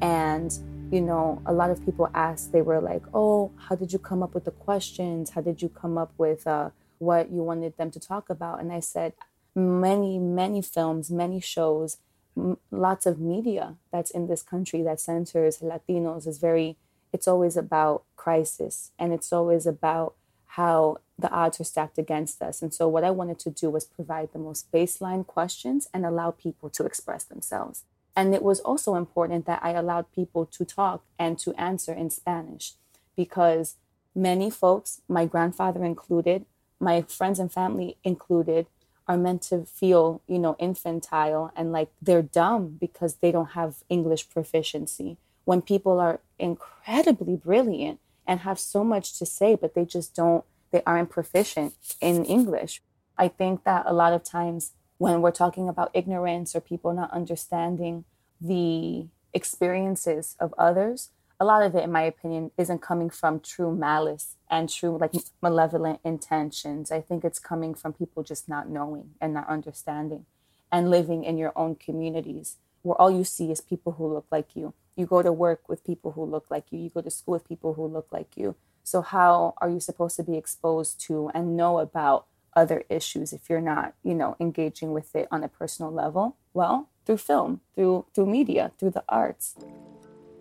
And 0.00 0.52
you 0.90 1.00
know 1.00 1.40
a 1.46 1.52
lot 1.52 1.70
of 1.70 1.84
people 1.84 2.10
asked 2.14 2.52
they 2.52 2.62
were 2.62 2.80
like 2.80 3.02
oh 3.14 3.50
how 3.68 3.74
did 3.74 3.92
you 3.92 3.98
come 3.98 4.22
up 4.22 4.34
with 4.34 4.44
the 4.44 4.50
questions? 4.50 5.30
How 5.30 5.40
did 5.40 5.62
you 5.62 5.68
come 5.68 5.96
up 5.96 6.12
with 6.18 6.46
uh, 6.46 6.70
what 6.98 7.30
you 7.30 7.42
wanted 7.42 7.76
them 7.76 7.90
to 7.92 8.00
talk 8.00 8.28
about? 8.30 8.60
And 8.60 8.72
i 8.72 8.80
said 8.80 9.14
many 9.54 10.18
many 10.18 10.60
films 10.60 11.10
many 11.10 11.40
shows 11.40 11.98
m- 12.36 12.58
lots 12.70 13.06
of 13.06 13.20
media 13.20 13.76
that's 13.92 14.10
in 14.10 14.26
this 14.26 14.42
country 14.42 14.82
that 14.82 15.00
centers 15.00 15.58
latinos 15.58 16.26
is 16.26 16.38
very 16.38 16.76
it's 17.14 17.28
always 17.28 17.56
about 17.56 18.02
crisis 18.16 18.90
and 18.98 19.12
it's 19.12 19.32
always 19.32 19.66
about 19.66 20.14
how 20.58 20.98
the 21.16 21.30
odds 21.30 21.60
are 21.60 21.64
stacked 21.64 21.96
against 21.96 22.42
us. 22.42 22.60
And 22.60 22.74
so, 22.74 22.88
what 22.88 23.04
I 23.04 23.12
wanted 23.12 23.38
to 23.40 23.50
do 23.50 23.70
was 23.70 23.84
provide 23.84 24.32
the 24.32 24.40
most 24.40 24.70
baseline 24.72 25.24
questions 25.24 25.88
and 25.94 26.04
allow 26.04 26.32
people 26.32 26.68
to 26.70 26.84
express 26.84 27.22
themselves. 27.22 27.84
And 28.16 28.34
it 28.34 28.42
was 28.42 28.58
also 28.60 28.96
important 28.96 29.46
that 29.46 29.60
I 29.62 29.70
allowed 29.70 30.12
people 30.12 30.44
to 30.46 30.64
talk 30.64 31.04
and 31.16 31.38
to 31.38 31.54
answer 31.54 31.92
in 31.92 32.10
Spanish 32.10 32.72
because 33.16 33.76
many 34.14 34.50
folks, 34.50 35.00
my 35.08 35.24
grandfather 35.24 35.84
included, 35.84 36.46
my 36.80 37.02
friends 37.02 37.38
and 37.38 37.52
family 37.52 37.96
included, 38.02 38.66
are 39.06 39.16
meant 39.16 39.42
to 39.42 39.64
feel, 39.66 40.20
you 40.26 40.40
know, 40.40 40.56
infantile 40.58 41.52
and 41.54 41.70
like 41.70 41.90
they're 42.02 42.22
dumb 42.22 42.76
because 42.80 43.16
they 43.16 43.30
don't 43.30 43.50
have 43.50 43.84
English 43.88 44.28
proficiency. 44.30 45.16
When 45.44 45.62
people 45.62 46.00
are 46.00 46.20
incredibly 46.38 47.36
brilliant 47.36 48.00
and 48.26 48.40
have 48.40 48.58
so 48.58 48.84
much 48.84 49.18
to 49.18 49.26
say, 49.26 49.54
but 49.54 49.74
they 49.74 49.84
just 49.84 50.14
don't, 50.14 50.44
they 50.70 50.82
aren't 50.86 51.10
proficient 51.10 51.74
in 52.00 52.24
English. 52.24 52.82
I 53.16 53.28
think 53.28 53.64
that 53.64 53.84
a 53.86 53.92
lot 53.92 54.12
of 54.12 54.24
times 54.24 54.72
when 54.98 55.22
we're 55.22 55.30
talking 55.30 55.68
about 55.68 55.90
ignorance 55.92 56.54
or 56.54 56.60
people 56.60 56.92
not 56.92 57.12
understanding 57.12 58.04
the 58.40 59.06
experiences 59.32 60.36
of 60.40 60.54
others, 60.56 61.10
a 61.40 61.44
lot 61.44 61.62
of 61.62 61.74
it, 61.74 61.84
in 61.84 61.92
my 61.92 62.02
opinion, 62.02 62.52
isn't 62.56 62.80
coming 62.80 63.10
from 63.10 63.40
true 63.40 63.74
malice 63.74 64.36
and 64.48 64.68
true 64.68 64.96
like 64.96 65.12
malevolent 65.42 66.00
intentions. 66.04 66.92
I 66.92 67.00
think 67.00 67.24
it's 67.24 67.38
coming 67.38 67.74
from 67.74 67.92
people 67.92 68.22
just 68.22 68.48
not 68.48 68.68
knowing 68.68 69.10
and 69.20 69.34
not 69.34 69.48
understanding 69.48 70.26
and 70.70 70.90
living 70.90 71.24
in 71.24 71.36
your 71.36 71.52
own 71.56 71.74
communities 71.74 72.56
where 72.82 73.00
all 73.00 73.10
you 73.10 73.24
see 73.24 73.50
is 73.50 73.60
people 73.60 73.92
who 73.92 74.12
look 74.12 74.26
like 74.30 74.54
you. 74.54 74.74
You 74.96 75.06
go 75.06 75.22
to 75.22 75.32
work 75.32 75.68
with 75.68 75.84
people 75.84 76.12
who 76.12 76.24
look 76.24 76.46
like 76.50 76.66
you. 76.70 76.78
You 76.78 76.90
go 76.90 77.00
to 77.00 77.10
school 77.10 77.32
with 77.32 77.48
people 77.48 77.74
who 77.74 77.86
look 77.86 78.08
like 78.12 78.36
you. 78.36 78.54
So 78.84 79.02
how 79.02 79.54
are 79.58 79.70
you 79.70 79.80
supposed 79.80 80.16
to 80.16 80.22
be 80.22 80.36
exposed 80.36 81.00
to 81.06 81.30
and 81.34 81.56
know 81.56 81.78
about 81.78 82.26
other 82.54 82.84
issues 82.88 83.32
if 83.32 83.48
you're 83.48 83.60
not, 83.60 83.94
you 84.04 84.14
know, 84.14 84.36
engaging 84.38 84.92
with 84.92 85.16
it 85.16 85.26
on 85.30 85.42
a 85.42 85.48
personal 85.48 85.90
level? 85.90 86.36
Well, 86.52 86.88
through 87.04 87.18
film, 87.18 87.60
through 87.74 88.06
through 88.14 88.26
media, 88.26 88.72
through 88.78 88.92
the 88.92 89.04
arts. 89.08 89.56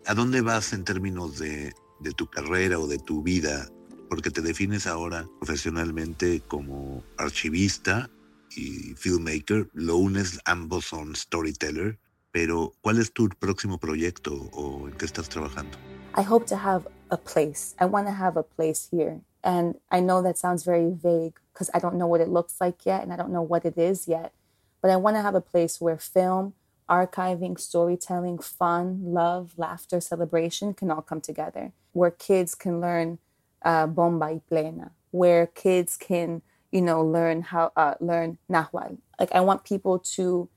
¿A 0.05 0.13
dónde 0.13 0.41
vas 0.41 0.73
en 0.73 0.83
términos 0.83 1.39
de, 1.39 1.73
de 2.01 2.11
tu 2.11 2.27
carrera 2.29 2.77
o 2.77 2.87
de 2.87 2.97
tu 2.97 3.23
vida? 3.23 3.69
Porque 4.09 4.29
te 4.29 4.41
defines 4.41 4.85
ahora 4.85 5.25
profesionalmente 5.39 6.41
como 6.41 7.03
archivista 7.17 8.09
y 8.55 8.93
filmmaker. 8.95 9.69
Lo 9.73 9.97
unes, 9.97 10.39
ambos 10.45 10.85
son 10.85 11.15
storyteller. 11.15 11.97
Pero, 12.33 12.73
¿cuál 12.81 12.97
es 12.97 13.13
tu 13.13 13.29
próximo 13.29 13.77
proyecto 13.77 14.49
o 14.53 14.87
en 14.87 14.97
qué 14.97 15.05
estás 15.05 15.29
trabajando? 15.29 15.77
I 16.17 16.23
hope 16.23 16.47
to 16.47 16.55
have 16.57 16.87
a 17.11 17.17
place. 17.17 17.75
I 17.79 17.85
want 17.85 18.07
to 18.07 18.13
have 18.13 18.37
a 18.37 18.43
place 18.43 18.89
here. 18.89 19.21
And 19.43 19.75
I 19.91 19.99
know 19.99 20.23
that 20.23 20.39
sounds 20.39 20.63
very 20.63 20.89
vague 20.89 21.35
because 21.53 21.69
I 21.75 21.79
don't 21.79 21.95
know 21.95 22.07
what 22.07 22.21
it 22.21 22.29
looks 22.29 22.59
like 22.59 22.87
yet 22.87 23.03
and 23.03 23.13
I 23.13 23.17
don't 23.17 23.31
know 23.31 23.43
what 23.43 23.65
it 23.65 23.77
is 23.77 24.07
yet. 24.07 24.33
But 24.81 24.89
I 24.89 24.95
want 24.95 25.15
to 25.15 25.21
have 25.21 25.35
a 25.35 25.41
place 25.41 25.79
where 25.79 25.99
film, 25.99 26.53
archiving, 26.89 27.59
storytelling, 27.59 28.39
fun, 28.39 29.01
love, 29.03 29.51
laughter, 29.55 30.01
celebration 30.01 30.73
can 30.73 30.89
all 30.89 31.03
come 31.03 31.21
together. 31.21 31.71
Where 31.91 32.09
kids 32.09 32.55
can 32.55 32.81
learn 32.81 33.19
uh, 33.61 33.85
bomba 33.85 34.33
y 34.33 34.41
plena, 34.49 34.91
where 35.11 35.45
kids 35.45 35.97
can, 35.97 36.41
you 36.71 36.81
know, 36.81 37.03
learn 37.03 37.43
how 37.43 37.71
uh, 37.75 37.93
learn 37.99 38.39
Nahuatl. 38.49 38.97
Like 39.19 39.31
I 39.35 39.41
want 39.41 39.65
people 39.65 39.99
to, 40.15 40.49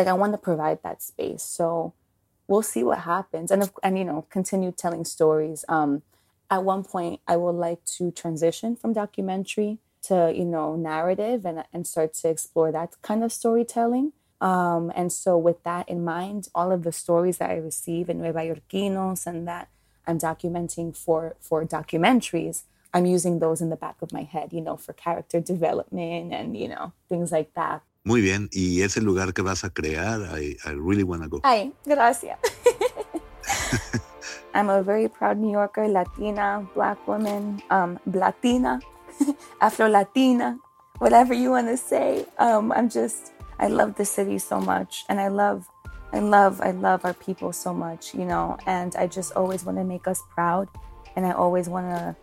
like 0.00 0.08
I 0.08 0.14
want 0.14 0.32
to 0.32 0.38
provide 0.38 0.82
that 0.82 1.02
space. 1.02 1.42
So 1.42 1.92
we'll 2.48 2.62
see 2.62 2.82
what 2.82 3.00
happens, 3.00 3.50
and 3.50 3.70
and 3.82 3.98
you 3.98 4.04
know, 4.04 4.26
continue 4.30 4.72
telling 4.72 5.04
stories. 5.04 5.64
Um, 5.68 6.02
at 6.50 6.64
one 6.64 6.82
point, 6.82 7.20
I 7.28 7.36
would 7.36 7.58
like 7.68 7.84
to 7.96 8.10
transition 8.10 8.74
from 8.76 8.92
documentary 8.92 9.78
to 10.02 10.32
you 10.34 10.44
know 10.44 10.76
narrative 10.76 11.44
and 11.44 11.64
and 11.72 11.86
start 11.86 12.14
to 12.14 12.28
explore 12.28 12.72
that 12.72 12.96
kind 13.02 13.22
of 13.22 13.32
storytelling. 13.32 14.12
Um, 14.40 14.90
and 14.94 15.12
so, 15.12 15.36
with 15.36 15.62
that 15.64 15.88
in 15.88 16.02
mind, 16.02 16.48
all 16.54 16.72
of 16.72 16.82
the 16.82 16.92
stories 16.92 17.36
that 17.38 17.50
I 17.50 17.56
receive 17.56 18.08
in 18.08 18.22
Nueva 18.22 18.40
Yorkinos 18.40 19.26
and 19.26 19.46
that 19.46 19.68
I'm 20.06 20.18
documenting 20.18 20.96
for 20.96 21.36
for 21.40 21.64
documentaries, 21.64 22.62
I'm 22.94 23.04
using 23.04 23.38
those 23.38 23.60
in 23.60 23.68
the 23.68 23.76
back 23.76 23.96
of 24.00 24.12
my 24.12 24.22
head, 24.22 24.52
you 24.54 24.62
know, 24.62 24.76
for 24.76 24.94
character 24.94 25.40
development 25.40 26.32
and 26.32 26.56
you 26.56 26.68
know 26.68 26.92
things 27.08 27.30
like 27.32 27.52
that. 27.54 27.82
Muy 28.02 28.22
bien, 28.22 28.48
y 28.50 28.80
ese 28.80 29.02
lugar 29.02 29.34
que 29.34 29.42
vas 29.42 29.62
a 29.62 29.70
crear, 29.70 30.22
I, 30.34 30.56
I 30.64 30.72
really 30.72 31.02
want 31.02 31.22
to 31.22 31.28
go. 31.28 31.40
Ay, 31.42 31.74
gracias. 31.84 32.38
I'm 34.54 34.70
a 34.70 34.82
very 34.82 35.08
proud 35.08 35.36
New 35.36 35.52
Yorker, 35.52 35.86
Latina, 35.86 36.66
Black 36.74 37.06
woman, 37.06 37.62
um, 37.70 37.98
Latina, 38.06 38.80
Afro 39.60 39.86
Latina, 39.86 40.58
whatever 40.98 41.34
you 41.34 41.50
want 41.50 41.68
to 41.68 41.76
say. 41.76 42.24
Um, 42.38 42.72
I'm 42.72 42.88
just 42.88 43.32
I 43.58 43.68
love 43.68 43.96
the 43.96 44.04
city 44.04 44.38
so 44.38 44.60
much 44.60 45.04
and 45.10 45.20
I 45.20 45.28
love 45.28 45.68
I 46.12 46.20
love 46.20 46.60
I 46.62 46.70
love 46.70 47.04
our 47.04 47.14
people 47.14 47.52
so 47.52 47.74
much, 47.74 48.14
you 48.14 48.24
know, 48.24 48.56
and 48.66 48.96
I 48.96 49.06
just 49.06 49.32
always 49.36 49.64
want 49.64 49.76
to 49.78 49.84
make 49.84 50.08
us 50.08 50.22
proud 50.34 50.68
and 51.16 51.26
I 51.26 51.32
always 51.32 51.68
want 51.68 51.90
to 51.90 52.16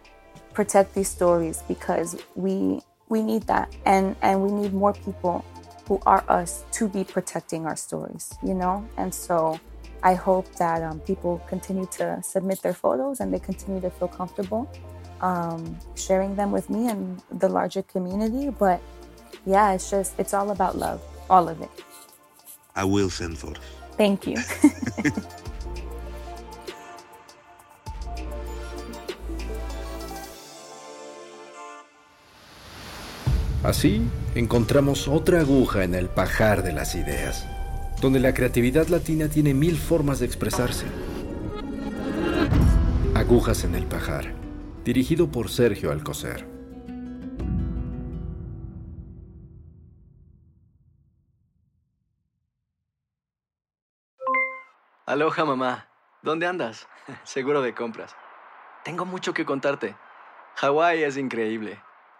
protect 0.54 0.96
these 0.96 1.08
stories 1.08 1.62
because 1.68 2.18
we 2.36 2.82
we 3.10 3.22
need 3.22 3.44
that 3.44 3.74
and 3.86 4.16
and 4.24 4.42
we 4.42 4.52
need 4.52 4.74
more 4.74 4.94
people 4.94 5.46
who 5.88 6.00
are 6.06 6.24
us 6.28 6.66
to 6.72 6.88
be 6.88 7.04
protecting 7.04 7.66
our 7.66 7.76
stories, 7.76 8.38
you 8.44 8.54
know? 8.54 8.88
And 8.98 9.14
so 9.14 9.60
I 10.04 10.14
hope 10.14 10.54
that 10.56 10.84
um, 10.84 11.00
people 11.02 11.42
continue 11.48 11.86
to 11.98 12.22
submit 12.24 12.62
their 12.62 12.74
photos 12.74 13.20
and 13.20 13.34
they 13.34 13.40
continue 13.40 13.82
to 13.82 13.90
feel 13.90 14.08
comfortable 14.08 14.70
um, 15.22 15.78
sharing 15.96 16.36
them 16.36 16.52
with 16.52 16.70
me 16.70 16.90
and 16.90 17.22
the 17.32 17.50
larger 17.50 17.82
community. 17.84 18.50
But 18.50 18.82
yeah, 19.46 19.74
it's 19.74 19.90
just, 19.90 20.20
it's 20.20 20.34
all 20.34 20.52
about 20.52 20.78
love. 20.78 21.02
all 21.30 21.50
of 21.50 21.62
it. 21.62 21.70
I 22.76 22.84
will 22.84 23.10
send 23.10 23.38
photos. 23.38 23.64
Thank 23.98 24.28
you. 24.28 24.38
Así 33.68 34.02
encontramos 34.34 35.10
otra 35.10 35.42
aguja 35.42 35.84
en 35.84 35.94
el 35.94 36.08
pajar 36.08 36.64
de 36.64 36.72
las 36.72 36.96
ideas, 36.96 37.46
donde 38.00 38.22
la 38.22 38.34
creatividad 38.34 38.88
latina 38.88 39.28
tiene 39.28 39.54
mil 39.54 39.78
formas 39.78 40.20
de 40.20 40.26
expresarse. 40.26 40.86
Agujas 43.14 43.66
en 43.66 43.76
el 43.76 43.86
pajar, 43.86 44.34
dirigido 44.86 45.30
por 45.30 45.50
Sergio 45.50 45.92
Alcocer. 45.92 46.48
Aloha 55.06 55.44
mamá, 55.44 55.90
¿dónde 56.22 56.48
andas? 56.48 56.88
Seguro 57.26 57.62
de 57.62 57.76
compras. 57.76 58.16
Tengo 58.86 59.04
mucho 59.04 59.34
que 59.34 59.44
contarte. 59.44 59.94
Hawái 60.56 61.04
es 61.04 61.18
increíble. 61.18 61.82